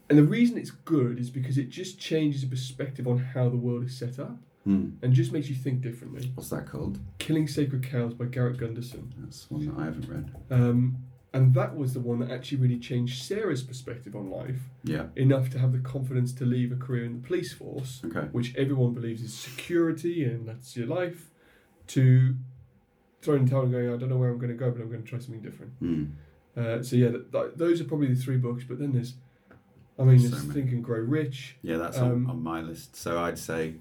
And 0.10 0.18
the 0.20 0.24
reason 0.24 0.58
it's 0.58 0.72
good 0.72 1.18
is 1.20 1.30
because 1.30 1.58
it 1.58 1.70
just 1.70 1.98
changes 2.00 2.42
the 2.42 2.48
perspective 2.48 3.08
on 3.08 3.18
how 3.20 3.50
the 3.50 3.58
world 3.58 3.86
is 3.86 3.98
set 3.98 4.20
up 4.20 4.38
Hmm. 4.65 4.92
and 5.01 5.12
just 5.13 5.34
makes 5.34 5.50
you 5.50 5.56
think 5.56 5.82
differently. 5.82 6.32
What's 6.36 6.50
that 6.51 6.65
called? 6.65 6.98
Killing 7.18 7.50
Sacred 7.50 7.84
Cows 7.84 8.13
by 8.13 8.25
Garrett 8.25 8.58
Gunderson. 8.58 9.13
That's 9.18 9.51
one 9.51 9.65
that 9.65 9.77
I 9.77 9.84
haven't 9.86 10.08
read. 10.08 10.32
Um, 10.50 10.98
and 11.34 11.54
that 11.56 11.75
was 11.75 11.94
the 11.94 12.00
one 12.00 12.20
that 12.20 12.30
actually 12.32 12.60
really 12.60 12.78
changed 12.80 13.24
Sarah's 13.24 13.63
perspective 13.63 14.16
on 14.16 14.30
life 14.30 14.60
Yeah. 14.84 15.08
enough 15.16 15.50
to 15.52 15.60
have 15.60 15.72
the 15.72 15.80
confidence 15.80 16.32
to 16.34 16.46
leave 16.46 16.72
a 16.72 16.75
career 16.75 17.06
in 17.06 17.22
the 17.22 17.28
police 17.28 17.52
force, 17.54 18.02
Okay. 18.06 18.28
which 18.32 18.56
everyone 18.56 18.94
believes 18.94 19.22
is 19.24 19.34
security 19.34 20.24
and 20.24 20.48
that's 20.48 20.78
your 20.78 20.88
life, 20.88 21.32
to 21.88 22.36
throwing 23.22 23.46
the 23.46 23.52
towel 23.52 23.63
and 23.63 23.72
going, 23.72 23.90
I 23.92 23.98
don't 23.98 24.10
know 24.10 24.18
where 24.18 24.30
I'm 24.30 24.38
going 24.38 24.52
to 24.52 24.58
go, 24.58 24.70
but 24.72 24.82
I'm 24.82 24.90
going 24.90 25.02
to 25.04 25.08
try 25.10 25.18
something 25.20 25.42
different. 25.42 25.72
Hmm. 25.80 26.04
Uh, 26.56 26.84
so 26.84 26.96
yeah, 26.98 27.10
th- 27.10 27.32
th- 27.32 27.54
those 27.56 27.82
are 27.82 27.86
probably 27.86 28.08
the 28.13 28.16
three 28.22 28.38
books. 28.38 28.63
But 28.63 28.78
then 28.80 28.92
there's, 28.94 29.16
I 29.98 30.04
mean, 30.04 30.20
So 30.20 30.28
there's 30.28 30.44
many. 30.46 30.60
Think 30.62 30.72
and 30.74 30.84
Grow 30.84 31.00
Rich. 31.00 31.58
Yeah, 31.63 31.78
that's 31.78 31.98
Um, 31.98 32.25
on, 32.25 32.32
on 32.32 32.44
my 32.44 32.62
list. 32.62 32.96
So 32.96 33.20
I'd 33.20 33.40
say 33.40 33.75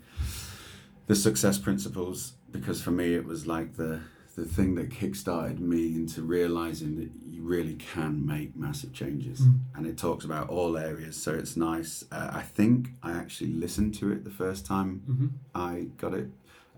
the 1.07 1.15
success 1.15 1.59
principles 1.59 2.35
because 2.51 2.81
for 2.81 2.93
me 2.93 3.15
it 3.15 3.25
was 3.27 3.47
like 3.47 3.75
the 3.77 4.01
the 4.37 4.45
thing 4.47 4.75
that 4.77 4.89
kickstarted 4.89 5.59
me 5.59 5.95
into 5.95 6.23
realizing 6.23 6.97
that 6.97 7.11
you 7.27 7.43
really 7.43 7.75
can 7.75 8.25
make 8.25 8.57
massive 8.57 8.93
changes. 8.93 9.41
Mm. 9.41 9.61
And 9.75 9.87
it 9.87 9.99
talks 9.99 10.25
about 10.25 10.49
all 10.49 10.77
areas, 10.79 11.17
so 11.23 11.33
it's 11.35 11.57
nice. 11.57 12.05
Uh, 12.11 12.31
I 12.33 12.43
think 12.43 12.91
I 13.03 13.12
actually 13.12 13.51
listened 13.53 13.95
to 13.97 14.11
it 14.11 14.25
the 14.25 14.31
first 14.31 14.65
time 14.67 15.03
Mm-hmm. 15.09 15.27
I 15.55 15.88
got 15.99 16.14
it. 16.14 16.29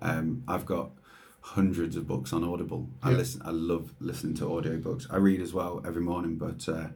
Um, 0.02 0.42
I've 0.48 0.66
got 0.66 0.90
hundreds 1.40 1.94
of 1.96 2.06
books 2.08 2.32
on 2.32 2.42
Audible. 2.42 2.88
I 3.02 3.10
Yeah. 3.10 3.18
listen. 3.18 3.42
I 3.44 3.50
love 3.50 3.94
listening 4.00 4.34
to 4.36 4.44
audiobooks. 4.46 5.06
I 5.10 5.16
read 5.16 5.40
as 5.40 5.52
well 5.54 5.80
every 5.86 6.02
morning, 6.02 6.36
but 6.36 6.68
uh, 6.68 6.88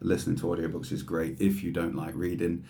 listening 0.00 0.36
to 0.36 0.44
audiobooks 0.46 0.90
is 0.90 1.02
great. 1.02 1.40
If 1.40 1.62
you 1.62 1.70
don't 1.70 1.94
like 1.94 2.14
reading, 2.16 2.64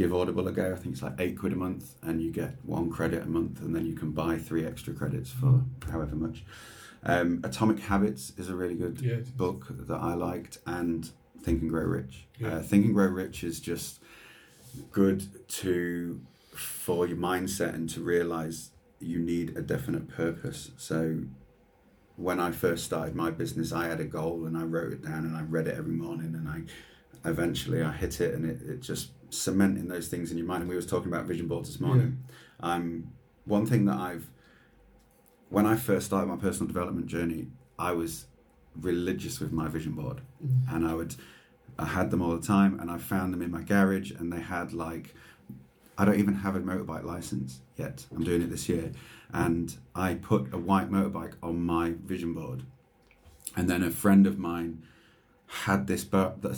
give 0.00 0.14
Audible 0.14 0.48
a 0.48 0.52
go. 0.52 0.72
I 0.72 0.76
think 0.76 0.94
it's 0.94 1.02
like 1.02 1.12
eight 1.18 1.38
quid 1.38 1.52
a 1.52 1.56
month, 1.56 1.94
and 2.02 2.22
you 2.22 2.30
get 2.30 2.54
one 2.64 2.88
credit 2.90 3.22
a 3.22 3.26
month, 3.26 3.60
and 3.60 3.74
then 3.76 3.84
you 3.84 3.92
can 3.94 4.12
buy 4.12 4.38
three 4.38 4.64
extra 4.64 4.94
credits 4.94 5.30
for 5.30 5.62
however 5.90 6.16
much. 6.16 6.42
Um, 7.02 7.40
Atomic 7.44 7.80
Habits 7.80 8.32
is 8.38 8.48
a 8.48 8.56
really 8.56 8.76
good 8.76 8.98
Yeah. 9.02 9.20
book 9.36 9.66
that 9.68 10.00
I 10.00 10.14
liked, 10.14 10.56
and 10.66 11.10
Think 11.42 11.60
and 11.60 11.70
Grow 11.70 11.84
Rich. 11.84 12.26
Yeah. 12.38 12.48
Uh, 12.56 12.62
Think 12.62 12.86
and 12.86 12.94
Grow 12.94 13.08
Rich 13.08 13.44
is 13.44 13.60
just 13.60 14.00
good 14.90 15.22
to 15.60 16.20
for 16.54 17.06
your 17.06 17.16
mindset 17.18 17.74
and 17.74 17.88
to 17.90 18.00
realize 18.00 18.70
you 19.00 19.18
need 19.18 19.54
a 19.56 19.60
definite 19.62 20.08
purpose. 20.08 20.70
So 20.78 21.24
when 22.16 22.40
I 22.40 22.52
first 22.52 22.84
started 22.84 23.14
my 23.14 23.30
business, 23.30 23.70
I 23.72 23.86
had 23.86 24.00
a 24.00 24.04
goal 24.04 24.46
and 24.46 24.56
I 24.56 24.62
wrote 24.62 24.92
it 24.92 25.02
down 25.02 25.24
and 25.26 25.36
I 25.36 25.42
read 25.42 25.66
it 25.68 25.76
every 25.76 25.92
morning 25.94 26.34
and 26.34 26.48
I 26.48 26.62
eventually 27.28 27.82
I 27.82 27.92
hit 27.92 28.20
it 28.20 28.34
and 28.34 28.44
it, 28.44 28.60
it 28.62 28.80
just 28.80 29.10
cementing 29.30 29.88
those 29.88 30.08
things 30.08 30.30
in 30.30 30.38
your 30.38 30.46
mind. 30.46 30.62
And 30.62 30.70
we 30.70 30.76
was 30.76 30.86
talking 30.86 31.08
about 31.08 31.24
vision 31.26 31.46
boards 31.48 31.68
this 31.70 31.80
morning. 31.80 32.18
Um, 32.60 33.12
one 33.44 33.66
thing 33.66 33.84
that 33.86 33.96
I've 33.98 34.26
when 35.48 35.66
I 35.66 35.74
first 35.76 36.06
started 36.06 36.26
my 36.28 36.36
personal 36.36 36.68
development 36.68 37.06
journey, 37.06 37.48
I 37.78 37.92
was 37.92 38.26
religious 38.80 39.40
with 39.40 39.52
my 39.52 39.66
vision 39.68 39.92
board 39.92 40.20
Mm. 40.44 40.74
and 40.74 40.86
I 40.86 40.94
would 40.94 41.14
I 41.78 41.86
had 41.86 42.10
them 42.10 42.22
all 42.22 42.36
the 42.36 42.46
time 42.46 42.78
and 42.78 42.90
I 42.90 42.98
found 42.98 43.32
them 43.32 43.42
in 43.42 43.50
my 43.50 43.62
garage 43.62 44.10
and 44.12 44.32
they 44.32 44.40
had 44.40 44.72
like 44.72 45.14
I 45.98 46.04
don't 46.04 46.18
even 46.18 46.34
have 46.36 46.54
a 46.56 46.60
motorbike 46.60 47.04
license 47.04 47.60
yet. 47.76 48.06
I'm 48.14 48.22
doing 48.24 48.42
it 48.42 48.48
this 48.50 48.68
year 48.68 48.92
and 49.32 49.76
I 49.94 50.14
put 50.14 50.52
a 50.54 50.58
white 50.58 50.90
motorbike 50.90 51.34
on 51.42 51.62
my 51.64 51.94
vision 52.04 52.32
board 52.32 52.62
and 53.56 53.68
then 53.68 53.82
a 53.82 53.90
friend 53.90 54.26
of 54.26 54.38
mine 54.38 54.82
had 55.52 55.86
this 55.88 56.04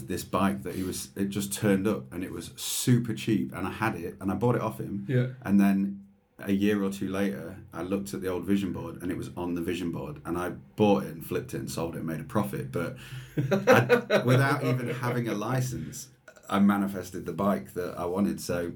this 0.07 0.22
bike 0.22 0.62
that 0.64 0.74
he 0.74 0.83
was 0.83 1.09
it 1.16 1.31
just 1.31 1.52
turned 1.52 1.87
up 1.87 2.12
and 2.12 2.22
it 2.22 2.31
was 2.31 2.50
super 2.57 3.14
cheap 3.14 3.52
and 3.55 3.66
I 3.66 3.70
had 3.70 3.94
it 3.96 4.16
and 4.20 4.31
I 4.31 4.35
bought 4.35 4.55
it 4.55 4.61
off 4.61 4.78
him 4.78 5.07
Yeah. 5.09 5.28
and 5.42 5.59
then 5.59 6.00
a 6.44 6.52
year 6.52 6.83
or 6.83 6.90
two 6.90 7.09
later, 7.09 7.57
I 7.72 7.83
looked 7.83 8.12
at 8.14 8.20
the 8.20 8.26
old 8.28 8.44
vision 8.44 8.72
board 8.72 9.00
and 9.00 9.12
it 9.12 9.16
was 9.16 9.31
on 9.37 9.55
the 9.55 9.61
vision 9.61 9.92
board, 9.92 10.20
and 10.24 10.37
I 10.37 10.48
bought 10.74 11.05
it 11.05 11.11
and 11.14 11.24
flipped 11.24 11.55
it 11.55 11.59
and 11.59 11.70
sold 11.70 11.94
it 11.94 11.98
and 11.98 12.07
made 12.09 12.18
a 12.18 12.24
profit. 12.24 12.72
But 12.72 12.96
I, 13.38 14.22
without 14.26 14.64
even 14.64 14.88
having 14.88 15.28
a 15.28 15.35
license, 15.35 16.09
I 16.50 16.59
manifested 16.59 17.26
the 17.26 17.33
bike 17.33 17.74
that 17.74 17.96
I 17.96 18.07
wanted. 18.07 18.40
So 18.40 18.72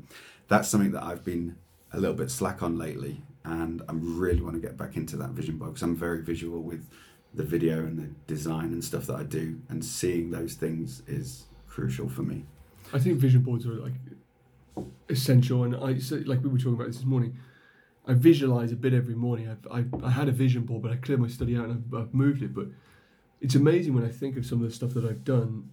that's 0.47 0.69
something 0.69 0.93
that 0.93 1.03
I've 1.03 1.25
been 1.25 1.57
a 1.93 1.99
little 1.99 2.15
bit 2.15 2.31
slack 2.31 2.63
on 2.63 2.79
lately, 2.79 3.23
and 3.45 3.83
I 3.89 3.93
really 3.95 4.43
want 4.43 4.55
to 4.55 4.61
get 4.61 4.77
back 4.77 4.97
into 4.97 5.17
that 5.17 5.31
vision 5.31 5.59
board 5.59 5.73
because 5.73 5.83
I'm 5.83 5.97
very 5.97 6.23
visual 6.23 6.63
with 6.63 6.87
the 7.37 7.45
video 7.45 7.79
and 7.81 7.99
the 7.99 8.09
design 8.27 8.73
and 8.73 8.83
stuff 8.83 9.07
that 9.07 9.17
I 9.17 9.23
do, 9.23 9.61
and 9.69 9.85
seeing 9.85 10.31
those 10.31 10.55
things 10.55 11.03
is 11.07 11.45
crucial 11.69 12.09
for 12.09 12.23
me. 12.23 12.45
I 12.93 12.99
think 12.99 13.19
vision 13.19 13.43
boards 13.43 13.67
are 13.67 13.75
like 13.75 13.95
essential, 15.09 15.65
and 15.65 15.77
I 15.77 15.99
so, 15.99 16.23
like 16.27 16.43
we 16.43 16.49
were 16.49 16.59
talking 16.59 16.75
about 16.75 16.89
this 16.89 16.97
this 16.97 17.07
morning. 17.07 17.37
I 18.09 18.15
visualize 18.15 18.71
a 18.73 18.77
bit 18.77 18.95
every 18.95 19.17
morning. 19.17 19.49
I've, 19.49 19.67
I 19.71 20.07
I 20.07 20.11
had 20.11 20.29
a 20.29 20.33
vision 20.33 20.63
board, 20.63 20.83
but 20.83 20.93
I 20.93 20.97
cleared 20.97 21.21
my 21.21 21.29
study 21.29 21.57
out 21.57 21.65
and 21.65 21.85
I've, 21.93 22.01
I've 22.01 22.15
moved 22.15 22.43
it. 22.43 22.55
But 22.55 22.69
it's 23.41 23.55
amazing 23.55 23.95
when 23.95 24.05
I 24.05 24.09
think 24.09 24.37
of 24.37 24.47
some 24.47 24.63
of 24.63 24.69
the 24.69 24.75
stuff 24.75 24.95
that 24.95 25.05
I've 25.05 25.25
done. 25.25 25.71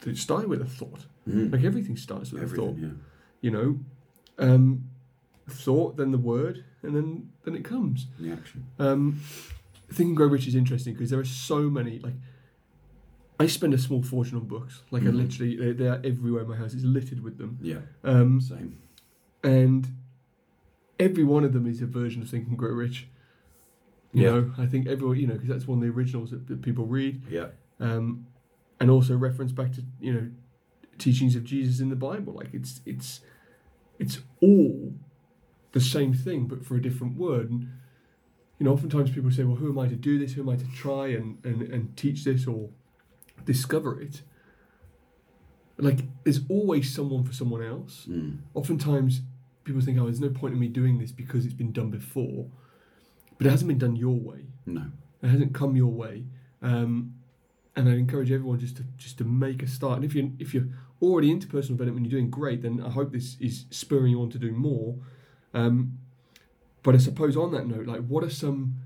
That 0.00 0.10
it 0.10 0.18
started 0.18 0.48
with 0.48 0.60
a 0.60 0.66
thought. 0.66 1.06
Like 1.26 1.64
everything 1.64 1.96
starts 1.96 2.30
with 2.32 2.42
a 2.42 2.46
thought. 2.46 2.70
Everything, 2.70 3.00
You 3.40 3.50
know, 3.50 3.80
um, 4.38 4.90
thought, 5.48 5.96
then 5.96 6.10
the 6.10 6.18
word, 6.18 6.64
and 6.82 6.94
then 6.96 7.30
then 7.44 7.54
it 7.54 7.64
comes. 7.64 8.06
the 8.18 8.32
action. 8.32 8.66
Um, 8.78 9.20
Think 9.92 10.08
and 10.08 10.16
Grow 10.16 10.26
Rich 10.26 10.48
is 10.48 10.54
interesting 10.56 10.94
because 10.94 11.10
there 11.10 11.20
are 11.20 11.24
so 11.24 11.70
many. 11.70 12.00
Like, 12.00 12.14
I 13.38 13.46
spend 13.46 13.72
a 13.74 13.78
small 13.78 14.02
fortune 14.02 14.36
on 14.36 14.44
books. 14.46 14.82
Like, 14.90 15.02
I 15.04 15.06
Mhm. 15.06 15.16
literally, 15.16 15.56
they, 15.56 15.72
they 15.72 15.86
are 15.88 16.00
everywhere 16.02 16.42
in 16.42 16.48
my 16.48 16.56
house. 16.56 16.74
It's 16.74 16.82
littered 16.82 17.22
with 17.22 17.38
them. 17.38 17.58
Yeah, 17.62 17.80
Um, 18.02 18.40
same. 18.40 18.78
and 19.44 19.86
every 20.98 21.22
one 21.22 21.44
of 21.44 21.52
them 21.52 21.66
is 21.66 21.80
a 21.82 21.86
version 21.86 22.22
of 22.22 22.28
Think 22.30 22.48
and 22.48 22.58
Grow 22.58 22.72
Rich. 22.72 23.06
You 24.12 24.22
Yeah. 24.22 24.30
know, 24.32 24.54
I 24.58 24.66
think 24.66 24.86
everyone, 24.88 25.18
you 25.18 25.26
know, 25.26 25.34
because 25.34 25.48
that's 25.48 25.68
one 25.68 25.78
of 25.78 25.84
the 25.84 25.90
originals 25.90 26.30
that, 26.30 26.46
that 26.48 26.62
people 26.62 26.86
read, 26.86 27.20
Yeah, 27.30 27.48
um, 27.78 28.26
and 28.80 28.90
also 28.90 29.16
reference 29.16 29.52
back 29.52 29.72
to 29.74 29.82
you 30.00 30.12
know 30.12 30.30
teachings 30.98 31.36
of 31.36 31.44
Jesus 31.44 31.78
in 31.80 31.90
the 31.90 31.96
Bible. 31.96 32.32
Like 32.32 32.54
it's 32.54 32.80
it's 32.86 33.20
it's 33.98 34.20
all 34.40 34.94
the 35.76 35.84
same 35.84 36.14
thing, 36.14 36.46
but 36.46 36.64
for 36.64 36.74
a 36.76 36.82
different 36.82 37.16
word. 37.16 37.50
And 37.50 37.68
you 38.58 38.64
know, 38.64 38.72
oftentimes 38.72 39.10
people 39.10 39.30
say, 39.30 39.44
"Well, 39.44 39.56
who 39.56 39.70
am 39.70 39.78
I 39.78 39.88
to 39.88 39.96
do 39.96 40.18
this? 40.18 40.32
Who 40.32 40.42
am 40.42 40.48
I 40.48 40.56
to 40.56 40.68
try 40.74 41.08
and 41.08 41.38
and, 41.44 41.62
and 41.62 41.96
teach 41.96 42.24
this 42.24 42.46
or 42.46 42.70
discover 43.44 44.00
it?" 44.00 44.22
Like, 45.78 46.00
there's 46.24 46.40
always 46.48 46.94
someone 46.94 47.24
for 47.24 47.34
someone 47.34 47.62
else 47.62 48.06
mm. 48.08 48.38
oftentimes 48.54 49.20
people 49.66 49.82
think, 49.82 49.98
oh, 49.98 50.04
there's 50.04 50.20
no 50.20 50.30
point 50.30 50.54
in 50.54 50.60
me 50.60 50.68
doing 50.68 50.98
this 50.98 51.12
because 51.12 51.44
it's 51.44 51.52
been 51.52 51.72
done 51.72 51.90
before, 51.90 52.46
but 53.36 53.46
it 53.46 53.50
hasn't 53.50 53.68
been 53.68 53.78
done 53.78 53.96
your 53.96 54.18
way. 54.18 54.46
No. 54.64 54.86
It 55.22 55.28
hasn't 55.28 55.52
come 55.54 55.76
your 55.76 55.92
way. 55.92 56.24
Um, 56.62 57.14
and 57.74 57.88
I 57.90 57.92
encourage 57.92 58.30
everyone 58.32 58.58
just 58.58 58.78
to 58.78 58.84
just 58.96 59.18
to 59.18 59.24
make 59.24 59.62
a 59.62 59.66
start. 59.66 59.96
And 59.96 60.04
if 60.04 60.14
you 60.14 60.32
if 60.38 60.54
you're 60.54 60.68
already 61.02 61.30
into 61.30 61.46
personal 61.46 61.76
development, 61.76 62.06
and 62.06 62.12
you're 62.12 62.20
doing 62.20 62.30
great, 62.30 62.62
then 62.62 62.82
I 62.82 62.88
hope 62.88 63.12
this 63.12 63.36
is 63.38 63.66
spurring 63.70 64.12
you 64.12 64.22
on 64.22 64.30
to 64.30 64.38
do 64.38 64.52
more. 64.52 64.96
Um, 65.56 65.98
but 66.82 66.94
I 66.94 66.98
suppose 66.98 67.34
on 67.34 67.50
that 67.52 67.66
note, 67.66 67.86
like, 67.86 68.06
what 68.06 68.22
are 68.22 68.30
some 68.30 68.76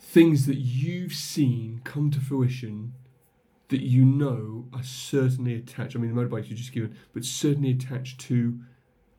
things 0.00 0.46
that 0.46 0.56
you've 0.56 1.12
seen 1.12 1.82
come 1.84 2.10
to 2.10 2.18
fruition 2.20 2.94
that 3.68 3.82
you 3.82 4.04
know 4.04 4.66
are 4.72 4.82
certainly 4.82 5.54
attached? 5.54 5.94
I 5.94 5.98
mean, 5.98 6.14
the 6.14 6.20
motorbikes 6.20 6.48
you 6.48 6.56
just 6.56 6.72
given, 6.72 6.96
but 7.12 7.24
certainly 7.24 7.70
attached 7.70 8.18
to 8.22 8.58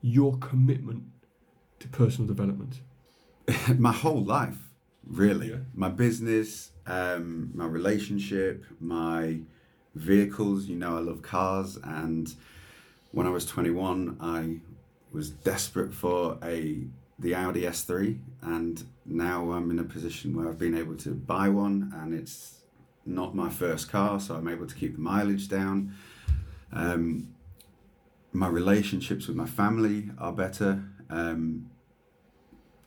your 0.02 0.36
commitment 0.38 1.04
to 1.78 1.86
personal 1.88 2.26
development. 2.26 2.80
my 3.78 3.92
whole 3.92 4.24
life, 4.24 4.58
really. 5.06 5.50
Yeah. 5.50 5.58
My 5.72 5.88
business, 5.88 6.72
um, 6.86 7.52
my 7.54 7.66
relationship, 7.66 8.64
my 8.80 9.38
vehicles. 9.94 10.66
You 10.66 10.76
know, 10.76 10.96
I 10.96 11.00
love 11.00 11.22
cars, 11.22 11.78
and 11.84 12.34
when 13.14 13.28
I 13.28 13.30
was 13.30 13.46
21, 13.46 14.16
I 14.20 14.56
was 15.12 15.30
desperate 15.30 15.94
for 15.94 16.36
a 16.42 16.84
the 17.20 17.32
Audi 17.32 17.62
S3, 17.62 18.18
and 18.42 18.84
now 19.06 19.52
I'm 19.52 19.70
in 19.70 19.78
a 19.78 19.84
position 19.84 20.34
where 20.34 20.48
I've 20.48 20.58
been 20.58 20.76
able 20.76 20.96
to 20.96 21.10
buy 21.10 21.48
one, 21.48 21.92
and 21.94 22.12
it's 22.12 22.58
not 23.06 23.36
my 23.36 23.50
first 23.50 23.88
car, 23.88 24.18
so 24.18 24.34
I'm 24.34 24.48
able 24.48 24.66
to 24.66 24.74
keep 24.74 24.96
the 24.96 25.00
mileage 25.00 25.48
down. 25.48 25.94
Um, 26.72 27.28
my 28.32 28.48
relationships 28.48 29.28
with 29.28 29.36
my 29.36 29.46
family 29.46 30.10
are 30.18 30.32
better. 30.32 30.82
Um, 31.08 31.70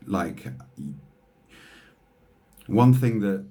like 0.06 0.48
one 2.66 2.94
thing 2.94 3.22
that 3.22 3.46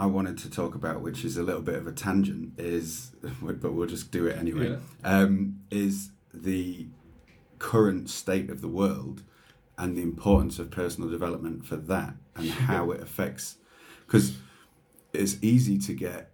I 0.00 0.06
wanted 0.06 0.38
to 0.38 0.50
talk 0.50 0.74
about, 0.74 1.02
which 1.02 1.26
is 1.26 1.36
a 1.36 1.42
little 1.42 1.60
bit 1.60 1.74
of 1.74 1.86
a 1.86 1.92
tangent, 1.92 2.58
is 2.58 3.12
but 3.42 3.72
we'll 3.72 3.86
just 3.86 4.10
do 4.10 4.26
it 4.26 4.38
anyway. 4.38 4.78
Um, 5.04 5.60
is 5.70 6.10
the 6.32 6.86
current 7.58 8.08
state 8.08 8.48
of 8.48 8.62
the 8.62 8.68
world 8.68 9.22
and 9.76 9.96
the 9.96 10.02
importance 10.02 10.58
of 10.58 10.70
personal 10.70 11.10
development 11.10 11.66
for 11.66 11.76
that 11.76 12.14
and 12.34 12.48
how 12.70 12.90
it 12.90 13.02
affects 13.02 13.58
because 14.06 14.36
it's 15.12 15.36
easy 15.42 15.76
to 15.76 15.92
get 15.92 16.30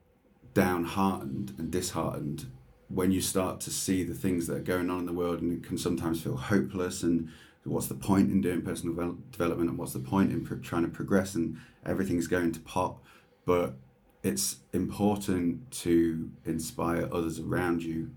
downhearted 0.54 1.54
and 1.58 1.70
disheartened 1.70 2.46
when 2.88 3.10
you 3.10 3.20
start 3.20 3.60
to 3.60 3.70
see 3.70 4.04
the 4.04 4.14
things 4.14 4.46
that 4.46 4.56
are 4.56 4.60
going 4.60 4.88
on 4.88 5.00
in 5.00 5.06
the 5.06 5.12
world 5.12 5.40
and 5.40 5.52
it 5.52 5.66
can 5.66 5.76
sometimes 5.76 6.22
feel 6.22 6.36
hopeless 6.36 7.02
and 7.02 7.28
what's 7.64 7.88
the 7.88 7.94
point 7.94 8.30
in 8.30 8.40
doing 8.40 8.62
personal 8.62 9.16
development 9.32 9.68
and 9.68 9.78
what's 9.78 9.92
the 9.92 9.98
point 9.98 10.30
in 10.30 10.44
pro- 10.44 10.58
trying 10.58 10.82
to 10.82 10.88
progress 10.88 11.34
and 11.34 11.56
everything's 11.84 12.28
going 12.28 12.52
to 12.52 12.60
pot 12.60 12.98
but 13.46 13.76
it's 14.22 14.56
important 14.74 15.70
to 15.70 16.30
inspire 16.44 17.08
others 17.12 17.38
around 17.38 17.82
you 17.82 18.10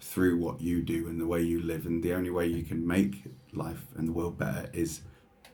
through 0.00 0.36
what 0.38 0.60
you 0.60 0.82
do 0.82 1.06
and 1.08 1.20
the 1.20 1.26
way 1.26 1.40
you 1.40 1.62
live 1.62 1.86
and 1.86 2.02
the 2.02 2.12
only 2.12 2.30
way 2.30 2.46
you 2.46 2.62
can 2.62 2.86
make 2.86 3.24
life 3.52 3.86
and 3.96 4.08
the 4.08 4.12
world 4.12 4.36
better 4.38 4.68
is 4.72 5.00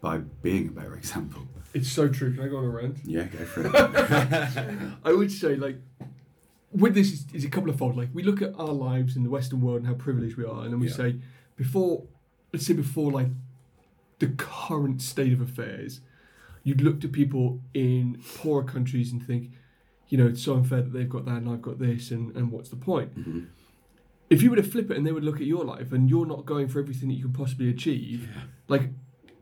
by 0.01 0.19
being 0.19 0.69
a 0.69 0.71
better 0.71 0.95
example 0.97 1.43
It's 1.75 1.89
so 1.91 2.09
true. 2.09 2.33
Can 2.35 2.45
I 2.45 2.49
go 2.49 2.59
on 2.59 2.65
a 2.65 2.69
rant? 2.69 2.97
yeah 3.05 3.25
go 3.25 3.45
for 3.45 3.67
it 3.67 4.93
I 5.05 5.13
would 5.13 5.31
say, 5.33 5.57
like, 5.57 5.79
with 6.73 6.95
this 6.95 7.13
is, 7.13 7.27
is 7.33 7.45
a 7.45 7.49
couple 7.51 7.71
of 7.71 7.79
fold. 7.79 7.97
Like, 7.97 8.09
we 8.13 8.23
look 8.23 8.41
at 8.43 8.53
our 8.59 8.73
lives 8.73 9.17
in 9.17 9.23
the 9.25 9.31
Western 9.31 9.61
world 9.61 9.79
and 9.79 9.87
how 9.87 9.95
privileged 9.95 10.37
we 10.37 10.45
are, 10.45 10.63
and 10.65 10.73
then 10.73 10.81
we 10.81 10.89
Yeah. 10.89 10.95
say, 10.95 11.17
before, 11.57 12.05
let's 12.53 12.67
say, 12.67 12.75
before 12.75 13.11
like 13.11 13.29
the 14.21 14.29
current 14.29 15.01
state 15.03 15.33
of 15.33 15.41
affairs, 15.41 16.01
you'd 16.67 16.81
look 16.81 17.01
to 17.01 17.09
people 17.09 17.61
in 17.75 18.21
poorer 18.37 18.65
countries 18.65 19.13
and 19.13 19.25
think, 19.25 19.53
you 20.09 20.19
know, 20.19 20.27
it's 20.27 20.43
so 20.43 20.55
unfair 20.55 20.83
that 20.83 20.93
they've 20.93 21.09
got 21.17 21.25
that 21.25 21.37
and 21.43 21.49
I've 21.49 21.63
got 21.63 21.79
this, 21.79 22.11
and, 22.11 22.35
and 22.37 22.51
what's 22.51 22.71
the 22.71 22.77
point? 22.91 23.11
Mhm. 23.17 23.47
If 24.29 24.43
you 24.43 24.51
were 24.51 24.57
to 24.57 24.65
flip 24.65 24.91
it 24.91 24.97
and 24.97 25.07
they 25.07 25.13
would 25.13 25.23
look 25.23 25.41
at 25.41 25.47
your 25.47 25.65
life 25.65 25.93
and 25.93 26.11
you're 26.11 26.27
not 26.27 26.45
going 26.45 26.67
for 26.67 26.81
everything 26.81 27.09
that 27.11 27.15
you 27.15 27.23
can 27.29 27.33
possibly 27.33 27.71
achieve, 27.71 28.29
like 28.67 28.91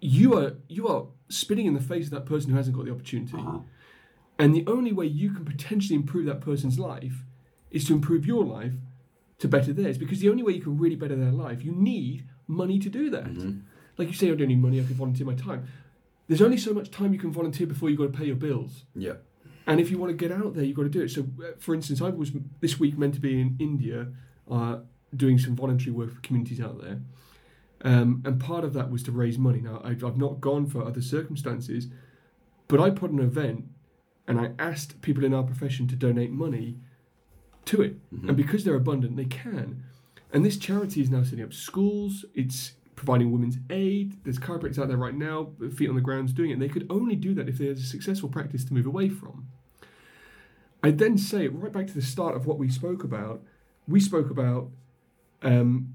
you 0.03 0.37
are 0.39 0.53
you 0.69 0.87
are 0.87 1.07
spitting 1.31 1.65
in 1.65 1.73
the 1.73 1.81
face 1.81 2.05
of 2.05 2.11
that 2.11 2.27
person 2.27 2.51
who 2.51 2.57
hasn't 2.59 2.77
got 2.77 2.85
the 2.85 2.93
opportunity. 2.93 3.39
Uh-huh. 3.39 3.61
And 4.39 4.55
the 4.55 4.65
only 4.67 4.93
way 4.93 5.07
you 5.07 5.31
can 5.31 5.47
potentially 5.47 5.97
improve 5.97 6.27
that 6.27 6.43
person's 6.43 6.79
life 6.79 7.25
is 7.71 7.87
to 7.87 7.95
improve 7.95 8.27
your 8.27 8.45
life 8.45 8.75
to 9.39 9.49
better 9.49 9.73
theirs. 9.73 9.97
Because 9.97 10.21
the 10.21 10.29
only 10.29 10.43
way 10.43 10.53
you 10.53 10.61
can 10.61 10.77
really 10.77 10.97
better 10.97 11.17
their 11.17 11.33
life, 11.33 11.65
you 11.65 11.73
need 11.73 12.27
money 12.47 12.79
to 12.81 12.91
do 12.91 13.09
that. 13.09 13.25
Mhm. 13.33 13.63
Like 13.97 14.09
you 14.09 14.15
say, 14.15 14.31
I 14.31 14.35
don't 14.35 14.49
need 14.49 14.61
money, 14.61 14.79
I 14.79 14.85
can 14.85 14.97
volunteer 14.97 15.25
my 15.27 15.35
time. 15.35 15.65
There's 16.27 16.43
only 16.43 16.57
so 16.57 16.73
much 16.73 16.91
time 16.91 17.13
you 17.13 17.19
can 17.19 17.33
volunteer 17.33 17.67
before 17.67 17.91
you've 17.91 17.99
got 17.99 18.13
to 18.13 18.19
pay 18.19 18.27
your 18.27 18.37
bills. 18.37 18.85
yeah 18.95 19.15
And 19.67 19.81
if 19.81 19.91
you 19.91 19.99
want 19.99 20.11
to 20.11 20.17
get 20.17 20.33
out 20.33 20.55
there, 20.55 20.65
you've 20.65 20.77
got 20.77 20.85
to 20.85 20.89
do 20.89 21.03
it. 21.03 21.11
So, 21.11 21.23
uh, 21.43 21.53
for 21.59 21.75
instance, 21.75 22.01
I 22.01 22.11
was 22.11 22.33
this 22.61 22.79
week 22.81 22.97
meant 22.99 23.15
to 23.15 23.21
be 23.21 23.41
in 23.41 23.57
India 23.59 24.09
uh, 24.51 24.79
doing 25.15 25.39
some 25.39 25.55
voluntary 25.57 25.93
work 25.93 26.15
for 26.15 26.21
communities 26.21 26.61
out 26.61 26.81
there. 26.83 27.01
Um, 27.83 28.23
and 28.25 28.41
part 28.41 28.65
of 28.65 28.73
that 28.73 28.91
was 28.91 29.03
to 29.05 29.13
raise 29.13 29.39
money. 29.39 29.61
Now, 29.61 29.81
I've, 29.85 30.03
I've 30.05 30.17
not 30.17 30.41
gone 30.41 30.67
for 30.67 30.83
other 30.83 31.03
circumstances, 31.03 31.89
but 32.69 32.81
I 32.81 32.91
put 32.91 33.11
an 33.11 33.21
event 33.21 33.67
and 34.27 34.41
I 34.41 34.53
asked 34.59 35.03
people 35.03 35.25
in 35.25 35.35
our 35.35 35.43
profession 35.43 35.87
to 35.89 35.97
donate 35.97 36.31
money 36.31 36.79
to 37.67 37.83
it. 37.83 37.97
Mhm. 38.11 38.29
And 38.29 38.37
because 38.37 38.65
they're 38.65 38.75
abundant, 38.75 39.17
they 39.17 39.27
can. 39.27 39.83
And 40.33 40.45
this 40.45 40.57
charity 40.57 41.01
is 41.03 41.11
now 41.11 41.23
setting 41.23 41.45
up 41.45 41.53
schools, 41.53 42.25
it's 42.35 42.73
providing 42.97 43.33
women's 43.33 43.59
aid. 43.71 44.23
There's 44.25 44.39
chiropractors 44.39 44.79
out 44.79 44.89
there 44.89 44.97
right 44.97 45.15
now, 45.15 45.49
feet 45.75 45.89
on 45.89 45.95
the 45.95 46.01
ground, 46.01 46.35
doing 46.35 46.51
it. 46.51 46.55
And 46.55 46.63
they 46.63 46.69
could 46.69 46.87
only 46.91 47.17
do 47.17 47.35
that 47.35 47.49
if 47.49 47.59
there's 47.59 47.81
a 47.81 47.87
successful 47.87 48.29
practice 48.29 48.65
to 48.67 48.75
move 48.75 48.87
away 48.87 49.09
from. 49.09 49.49
I 50.83 50.91
then 50.91 51.17
say, 51.17 51.49
right 51.49 51.73
back 51.73 51.87
to 51.89 51.95
the 51.95 52.03
start 52.03 52.37
of 52.37 52.47
what 52.47 52.59
we 52.59 52.69
spoke 52.69 53.05
about, 53.05 53.43
we 53.89 54.01
spoke 54.01 54.31
about 54.31 54.71
um, 55.43 55.95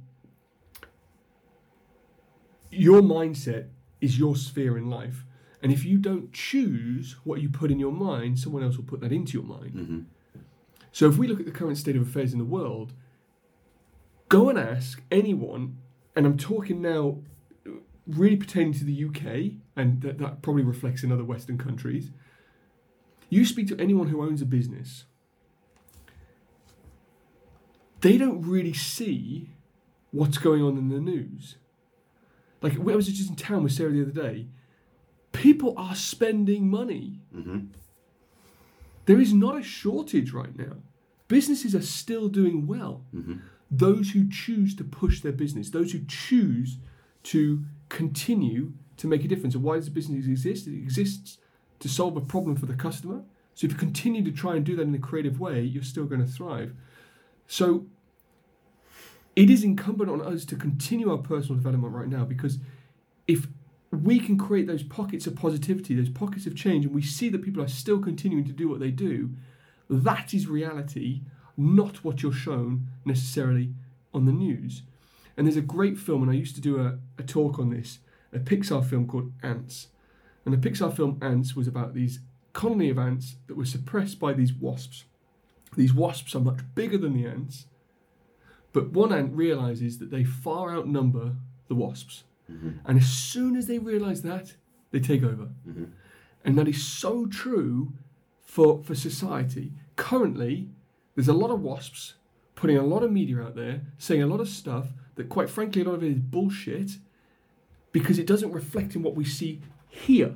your 2.71 3.01
mindset 3.01 3.67
is 4.01 4.17
your 4.17 4.35
sphere 4.35 4.77
in 4.77 4.89
life. 4.89 5.25
And 5.62 5.71
if 5.71 5.83
you 5.83 5.97
don't 5.97 6.31
choose 6.31 7.17
what 7.23 7.41
you 7.41 7.49
put 7.49 7.69
in 7.69 7.79
your 7.79 7.91
mind, 7.91 8.39
someone 8.39 8.63
else 8.63 8.77
will 8.77 8.85
put 8.85 9.01
that 9.01 9.12
into 9.12 9.33
your 9.33 9.43
mind. 9.43 9.73
Mhm. 9.73 10.05
So 10.91 11.07
if 11.07 11.17
we 11.17 11.27
look 11.27 11.39
at 11.39 11.45
the 11.45 11.51
current 11.51 11.77
state 11.77 11.95
of 11.95 12.01
affairs 12.01 12.33
in 12.33 12.39
the 12.39 12.45
world, 12.45 12.93
go 14.29 14.49
and 14.49 14.57
ask 14.57 15.03
anyone, 15.12 15.77
and 16.19 16.25
I'm 16.27 16.36
talking 16.38 16.82
now 16.82 17.19
really 18.05 18.36
pertaining 18.36 18.73
to 18.73 18.84
the 18.84 19.05
UK, 19.05 19.53
and 19.77 20.01
that, 20.01 20.17
that 20.17 20.41
probably 20.41 20.63
reflects 20.63 21.01
in 21.01 21.13
other 21.13 21.23
Western 21.23 21.58
countries. 21.58 22.12
You 23.29 23.45
speak 23.45 23.69
to 23.69 23.79
anyone 23.79 24.10
who 24.10 24.21
owns 24.21 24.41
a 24.41 24.45
business, 24.45 25.05
they 28.01 28.17
don't 28.17 28.41
really 28.41 28.73
see 28.73 29.51
what's 30.12 30.38
going 30.38 30.62
on 30.62 30.77
in 30.77 30.89
the 30.89 30.99
news. 30.99 31.55
Like 32.62 32.73
I 32.75 32.79
was 32.79 33.08
just 33.08 33.29
in 33.29 33.38
town 33.38 33.63
with 33.63 33.71
Sarah 33.71 33.91
the 33.93 34.01
other 34.01 34.12
day. 34.12 34.47
People 35.32 35.73
are 35.77 35.95
spending 35.95 36.69
money. 36.69 37.21
Mhm. 37.34 37.67
There 39.05 39.21
is 39.21 39.34
not 39.34 39.58
a 39.58 39.63
shortage 39.63 40.34
right 40.34 40.53
now. 40.58 40.75
Businesses 41.29 41.73
are 41.73 41.82
still 41.82 42.27
doing 42.27 42.67
well. 42.67 43.05
Mhm. 43.15 43.39
Those 43.71 44.12
who 44.12 44.29
choose 44.29 44.75
to 44.75 44.84
push 44.84 45.21
their 45.21 45.32
business, 45.32 45.69
those 45.69 45.91
who 45.91 46.01
choose 46.08 46.77
to 47.23 47.63
continue 47.89 48.73
to 48.97 49.08
make 49.08 49.23
a 49.23 49.27
difference. 49.27 49.55
And 49.55 49.63
why 49.63 49.75
does 49.75 49.86
the 49.86 49.91
business 49.91 50.25
exist? 50.25 50.67
It 50.67 50.77
exists 50.77 51.38
to 51.79 51.88
solve 51.88 52.17
a 52.17 52.21
problem 52.21 52.55
for 52.55 52.65
the 52.65 52.73
customer. 52.73 53.23
So 53.53 53.65
if 53.65 53.73
you 53.73 53.77
continue 53.77 54.23
to 54.23 54.32
try 54.32 54.55
and 54.55 54.65
do 54.65 54.75
that 54.75 54.84
in 54.84 54.95
a 54.95 54.99
creative 54.99 55.39
way, 55.39 55.62
you're 55.62 55.84
still 55.84 56.05
going 56.05 56.21
to 56.21 56.32
thrive. 56.32 56.73
So 57.47 57.86
it 59.36 59.49
is 59.49 59.63
incumbent 59.63 60.10
on 60.10 60.21
us 60.21 60.45
to 60.45 60.55
continue 60.55 61.12
our 61.12 61.17
personal 61.17 61.55
development 61.55 61.93
right 61.93 62.08
now 62.08 62.25
because 62.25 62.60
if 63.27 63.47
we 63.91 64.19
can 64.19 64.38
create 64.38 64.67
those 64.67 64.84
pockets 64.84 65.27
of 65.27 65.36
positivity, 65.36 65.95
those 65.95 66.10
pockets 66.10 66.45
of 66.45 66.55
change, 66.55 66.86
and 66.86 66.93
we 66.93 67.01
see 67.01 67.29
that 67.29 67.41
people 67.41 67.63
are 67.63 67.67
still 67.67 67.99
continuing 67.99 68.45
to 68.45 68.51
do 68.51 68.69
what 68.69 68.79
they 68.79 68.91
do, 68.91 69.32
that 69.89 70.34
is 70.34 70.47
reality, 70.47 71.21
not 71.59 72.03
what 72.03 72.23
you're 72.23 72.31
shown 72.31 72.87
necessarily 73.05 73.73
on 74.13 74.25
the 74.25 74.31
news. 74.31 74.83
And 75.35 75.45
there's 75.45 75.57
a 75.57 75.61
great 75.61 75.97
film, 75.97 76.21
and 76.23 76.31
I 76.31 76.35
used 76.35 76.55
to 76.55 76.61
do 76.61 76.79
a, 76.79 76.99
a 77.17 77.23
talk 77.23 77.59
on 77.59 77.69
this, 77.69 77.99
a 78.33 78.39
Pixar 78.39 78.85
film 78.85 79.07
called 79.07 79.31
Ants. 79.43 79.87
And 80.45 80.53
the 80.53 80.69
Pixar 80.69 80.95
film 80.95 81.19
Ants 81.21 81.55
was 81.55 81.67
about 81.67 81.93
these 81.93 82.19
colony 82.53 82.89
of 82.89 82.97
ants 82.97 83.35
that 83.47 83.55
were 83.57 83.65
suppressed 83.65 84.19
by 84.19 84.33
these 84.33 84.53
wasps. 84.53 85.05
These 85.75 85.93
wasps 85.93 86.33
are 86.35 86.39
much 86.39 86.59
bigger 86.75 86.97
than 86.97 87.13
the 87.13 87.27
ants, 87.27 87.67
but 88.73 88.91
one 88.91 89.13
ant 89.13 89.33
realizes 89.33 89.99
that 89.99 90.11
they 90.11 90.23
far 90.23 90.75
outnumber 90.75 91.35
the 91.67 91.75
wasps. 91.75 92.23
Mhm. 92.51 92.79
And 92.85 92.97
as 92.97 93.07
soon 93.09 93.55
as 93.55 93.67
they 93.67 93.79
realize 93.79 94.23
that, 94.23 94.55
they 94.91 94.99
take 94.99 95.23
over. 95.23 95.49
Mhm. 95.67 95.91
And 96.43 96.57
that 96.57 96.67
is 96.67 96.83
so 96.83 97.27
true 97.27 97.93
for, 98.41 98.81
for 98.83 98.95
society. 98.95 99.73
Currently, 99.95 100.69
there's 101.19 101.27
a 101.27 101.34
lot 101.34 101.51
of 101.51 101.62
wasps 101.62 102.13
putting 102.55 102.77
a 102.77 102.82
lot 102.82 103.03
of 103.03 103.12
media 103.12 103.41
out 103.41 103.53
there, 103.53 103.82
saying 103.97 104.23
a 104.23 104.25
lot 104.25 104.39
of 104.39 104.47
stuff 104.47 104.88
that, 105.15 105.27
quite 105.27 105.49
frankly, 105.49 105.82
a 105.82 105.86
lot 105.86 105.95
of 105.95 106.01
it 106.01 106.13
is 106.13 106.19
bullshit 106.19 106.91
because 107.91 108.17
it 108.17 108.25
doesn't 108.25 108.53
reflect 108.53 108.95
in 108.95 109.03
what 109.03 109.15
we 109.15 109.25
see 109.25 109.62
here. 109.89 110.36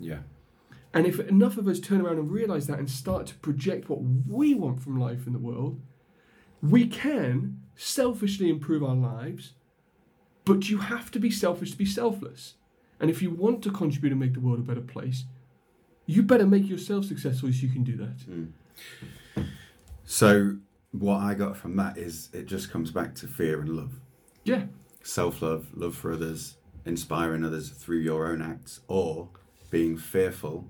Yeah. 0.00 0.18
And 0.92 1.06
if 1.06 1.20
enough 1.20 1.58
of 1.58 1.68
us 1.68 1.78
turn 1.78 2.00
around 2.00 2.18
and 2.18 2.28
realize 2.28 2.66
that 2.66 2.80
and 2.80 2.90
start 2.90 3.28
to 3.28 3.36
project 3.36 3.88
what 3.88 4.00
we 4.02 4.52
want 4.52 4.82
from 4.82 4.98
life 4.98 5.28
in 5.28 5.32
the 5.32 5.38
world, 5.38 5.80
we 6.60 6.88
can 6.88 7.60
selfishly 7.76 8.50
improve 8.50 8.82
our 8.82 8.96
lives, 8.96 9.52
but 10.44 10.68
you 10.68 10.78
have 10.78 11.12
to 11.12 11.20
be 11.20 11.30
selfish 11.30 11.70
to 11.70 11.78
be 11.78 11.86
selfless. 11.86 12.54
And 12.98 13.10
if 13.10 13.22
you 13.22 13.30
want 13.30 13.62
to 13.62 13.70
contribute 13.70 14.10
and 14.10 14.20
make 14.20 14.34
the 14.34 14.40
world 14.40 14.58
a 14.58 14.62
better 14.62 14.80
place, 14.80 15.22
you 16.06 16.24
better 16.24 16.46
make 16.46 16.68
yourself 16.68 17.04
successful 17.04 17.52
so 17.52 17.58
you 17.60 17.68
can 17.68 17.84
do 17.84 17.96
that. 17.96 18.18
Mm. 18.28 18.48
So, 20.10 20.56
what 20.90 21.18
I 21.18 21.34
got 21.34 21.56
from 21.56 21.76
that 21.76 21.96
is 21.96 22.30
it 22.32 22.46
just 22.46 22.72
comes 22.72 22.90
back 22.90 23.14
to 23.14 23.28
fear 23.28 23.60
and 23.60 23.76
love. 23.76 23.92
Yeah. 24.42 24.64
Self 25.04 25.40
love, 25.40 25.68
love 25.72 25.94
for 25.94 26.12
others, 26.12 26.56
inspiring 26.84 27.44
others 27.44 27.70
through 27.70 27.98
your 27.98 28.26
own 28.26 28.42
acts, 28.42 28.80
or 28.88 29.28
being 29.70 29.96
fearful 29.96 30.68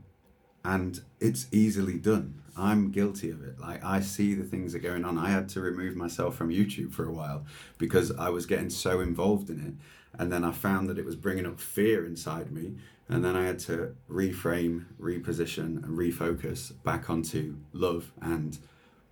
and 0.62 1.00
it's 1.20 1.46
easily 1.53 1.96
done. 1.96 2.42
I'm 2.55 2.90
guilty 2.90 3.31
of 3.31 3.42
it. 3.42 3.59
Like 3.59 3.83
I 3.83 4.00
see 4.00 4.35
the 4.35 4.44
things 4.44 4.74
that 4.74 4.85
are 4.85 4.88
going 4.90 5.07
on. 5.07 5.16
I 5.16 5.31
had 5.31 5.48
to 5.50 5.62
remove 5.62 5.96
myself 5.96 6.37
from 6.37 6.50
YouTube 6.50 6.92
for 6.92 7.07
a 7.07 7.12
while 7.12 7.46
because 7.79 8.12
I 8.12 8.29
was 8.29 8.44
getting 8.44 8.68
so 8.68 9.00
involved 9.00 9.48
in 9.48 9.59
it, 9.59 10.20
and 10.20 10.31
then 10.31 10.44
I 10.44 10.53
found 10.53 10.90
that 10.90 10.98
it 10.98 11.07
was 11.07 11.16
bringing 11.16 11.46
up 11.46 11.59
fear 11.59 12.05
inside 12.05 12.53
me, 12.53 12.74
and 13.09 13.24
then 13.24 13.37
I 13.37 13.46
had 13.46 13.59
to 13.61 13.94
reframe, 14.11 14.85
reposition, 15.00 15.83
and 15.83 15.96
refocus 15.96 16.72
back 16.83 17.09
onto 17.09 17.57
love 17.72 18.12
and 18.20 18.59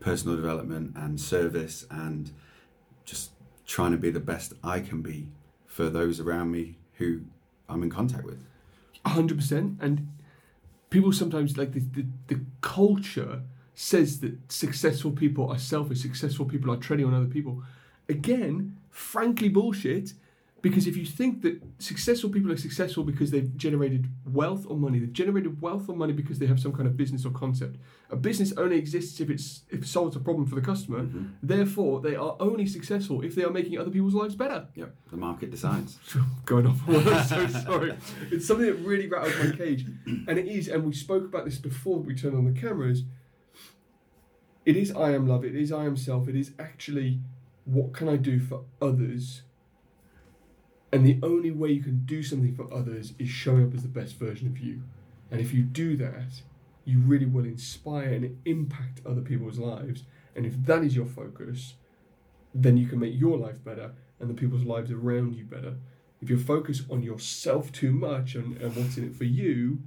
personal 0.00 0.36
development 0.36 0.96
and 0.96 1.20
service 1.20 1.86
and 1.90 2.30
just 3.04 3.32
trying 3.66 3.92
to 3.92 3.98
be 3.98 4.10
the 4.10 4.20
best 4.20 4.52
I 4.62 4.80
can 4.80 5.02
be 5.02 5.28
for 5.66 5.88
those 5.90 6.20
around 6.20 6.50
me 6.50 6.76
who 6.94 7.22
I'm 7.68 7.82
in 7.82 7.90
contact 7.90 8.24
with. 8.24 8.44
100% 9.06 9.76
and 9.80 10.08
people 10.90 11.12
sometimes 11.12 11.56
like 11.56 11.72
the, 11.72 11.80
the, 11.80 12.06
the 12.28 12.40
culture 12.60 13.42
says 13.74 14.20
that 14.20 14.36
successful 14.50 15.12
people 15.12 15.48
are 15.50 15.58
selfish 15.58 16.00
successful 16.00 16.44
people 16.44 16.72
are 16.72 16.76
treading 16.76 17.06
on 17.06 17.14
other 17.14 17.26
people 17.26 17.62
again 18.08 18.76
frankly 18.90 19.48
bullshit 19.48 20.14
because 20.60 20.88
if 20.88 20.96
you 20.96 21.06
think 21.06 21.42
that 21.42 21.62
successful 21.78 22.30
people 22.30 22.50
are 22.50 22.56
successful 22.56 23.04
because 23.04 23.30
they've 23.30 23.56
generated 23.56 24.08
wealth 24.24 24.66
or 24.68 24.76
money, 24.76 24.98
they've 24.98 25.12
generated 25.12 25.60
wealth 25.62 25.88
or 25.88 25.94
money 25.94 26.12
because 26.12 26.40
they 26.40 26.46
have 26.46 26.58
some 26.58 26.72
kind 26.72 26.88
of 26.88 26.96
business 26.96 27.24
or 27.24 27.30
concept. 27.30 27.76
A 28.10 28.16
business 28.16 28.52
only 28.56 28.76
exists 28.76 29.20
if 29.20 29.30
it's 29.30 29.62
if 29.70 29.82
it 29.82 29.86
solves 29.86 30.16
a 30.16 30.20
problem 30.20 30.46
for 30.46 30.56
the 30.56 30.60
customer. 30.60 31.00
Mm-hmm. 31.00 31.26
Therefore, 31.42 32.00
they 32.00 32.16
are 32.16 32.36
only 32.40 32.66
successful 32.66 33.22
if 33.22 33.36
they 33.36 33.44
are 33.44 33.50
making 33.50 33.78
other 33.78 33.90
people's 33.90 34.14
lives 34.14 34.34
better. 34.34 34.66
Yep, 34.74 34.94
the 35.10 35.16
market 35.16 35.50
decides. 35.50 35.98
Going 36.44 36.66
off, 36.66 36.80
I'm 36.88 37.24
so 37.24 37.46
sorry. 37.46 37.94
It's 38.32 38.46
something 38.46 38.66
that 38.66 38.76
really 38.76 39.06
rattles 39.06 39.34
my 39.38 39.56
cage, 39.56 39.86
and 40.06 40.38
it 40.38 40.48
is. 40.48 40.66
And 40.68 40.84
we 40.84 40.92
spoke 40.92 41.24
about 41.24 41.44
this 41.44 41.58
before 41.58 41.98
we 41.98 42.14
turned 42.16 42.36
on 42.36 42.52
the 42.52 42.58
cameras. 42.58 43.04
It 44.66 44.76
is 44.76 44.90
I 44.90 45.12
am 45.12 45.28
love. 45.28 45.44
It 45.44 45.54
is 45.54 45.70
I 45.70 45.84
am 45.84 45.96
self. 45.96 46.28
It 46.28 46.34
is 46.34 46.52
actually 46.58 47.20
what 47.64 47.92
can 47.92 48.08
I 48.08 48.16
do 48.16 48.40
for 48.40 48.64
others 48.82 49.42
and 50.92 51.04
the 51.04 51.18
only 51.22 51.50
way 51.50 51.70
you 51.70 51.82
can 51.82 52.04
do 52.04 52.22
something 52.22 52.54
for 52.54 52.72
others 52.72 53.12
is 53.18 53.28
showing 53.28 53.66
up 53.66 53.74
as 53.74 53.82
the 53.82 53.88
best 53.88 54.16
version 54.16 54.48
of 54.48 54.58
you. 54.58 54.82
And 55.30 55.40
if 55.40 55.52
you 55.52 55.62
do 55.62 55.96
that, 55.98 56.42
you 56.84 57.00
really 57.00 57.26
will 57.26 57.44
inspire 57.44 58.14
and 58.14 58.38
impact 58.46 59.02
other 59.04 59.20
people's 59.20 59.58
lives. 59.58 60.04
And 60.34 60.46
if 60.46 60.54
that 60.64 60.82
is 60.82 60.96
your 60.96 61.04
focus, 61.04 61.74
then 62.54 62.78
you 62.78 62.86
can 62.86 62.98
make 62.98 63.18
your 63.18 63.36
life 63.36 63.62
better 63.62 63.92
and 64.18 64.30
the 64.30 64.34
people's 64.34 64.64
lives 64.64 64.90
around 64.90 65.34
you 65.34 65.44
better. 65.44 65.76
If 66.22 66.30
you're 66.30 66.38
focused 66.38 66.84
on 66.90 67.02
yourself 67.02 67.70
too 67.70 67.92
much 67.92 68.34
and, 68.34 68.56
and 68.56 68.74
what's 68.74 68.96
in 68.96 69.04
it 69.04 69.14
for 69.14 69.24
you, 69.24 69.80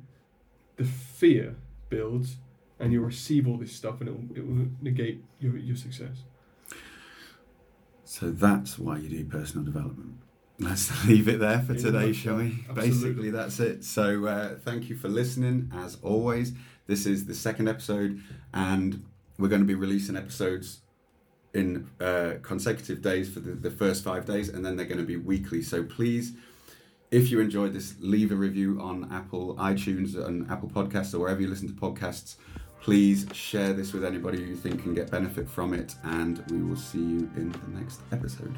the 0.78 0.84
fear 0.84 1.56
builds 1.90 2.38
and 2.80 2.94
you'll 2.94 3.06
receive 3.06 3.48
all 3.48 3.58
this 3.58 3.76
stuff 3.76 4.00
and 4.00 4.10
it 4.10 4.12
will, 4.12 4.38
it 4.38 4.48
will 4.48 4.68
negate 4.82 5.24
your, 5.40 5.58
your 5.58 5.76
success. 5.76 6.24
So 8.06 8.30
that's 8.30 8.78
why 8.78 8.98
you 8.98 9.10
do 9.10 9.26
personal 9.26 9.66
development. 9.66 10.18
Let's 10.62 11.06
leave 11.08 11.28
it 11.28 11.40
there 11.40 11.60
for 11.60 11.74
today, 11.74 12.14
shall 12.14 12.38
we? 12.38 12.64
Absolutely. 12.70 12.90
Basically, 12.90 13.30
that's 13.32 13.60
it. 13.60 13.84
So, 13.84 14.26
uh, 14.26 14.56
thank 14.60 14.90
you 14.90 14.96
for 14.96 15.10
listening. 15.10 15.72
As 15.74 15.98
always, 16.04 16.54
this 16.88 17.06
is 17.06 17.26
the 17.26 17.34
second 17.34 17.68
episode, 17.68 18.22
and 18.54 19.04
we're 19.40 19.48
going 19.48 19.62
to 19.62 19.68
be 19.68 19.76
releasing 19.76 20.16
episodes 20.16 20.82
in 21.54 21.90
uh, 22.00 22.34
consecutive 22.44 23.02
days 23.02 23.34
for 23.34 23.40
the, 23.40 23.52
the 23.52 23.72
first 23.72 24.04
five 24.04 24.26
days, 24.26 24.50
and 24.50 24.64
then 24.64 24.76
they're 24.76 24.86
going 24.86 25.00
to 25.00 25.04
be 25.04 25.18
weekly. 25.18 25.64
So, 25.64 25.84
please, 25.84 26.34
if 27.10 27.32
you 27.32 27.40
enjoyed 27.40 27.74
this, 27.74 27.96
leave 28.00 28.32
a 28.32 28.36
review 28.36 28.80
on 28.80 29.12
Apple 29.12 29.56
iTunes 29.56 30.16
and 30.16 30.50
Apple 30.52 30.70
Podcasts 30.70 31.14
or 31.16 31.20
wherever 31.20 31.42
you 31.42 31.48
listen 31.48 31.68
to 31.68 31.74
podcasts. 31.74 32.36
Please 32.82 33.26
share 33.34 33.74
this 33.74 33.94
with 33.94 34.04
anybody 34.04 34.40
you 34.40 34.56
think 34.56 34.84
can 34.84 34.94
get 34.94 35.10
benefit 35.10 35.50
from 35.50 35.74
it, 35.74 35.96
and 36.04 36.44
we 36.52 36.62
will 36.62 36.76
see 36.76 37.00
you 37.00 37.30
in 37.36 37.52
the 37.52 37.80
next 37.80 38.02
episode. 38.12 38.58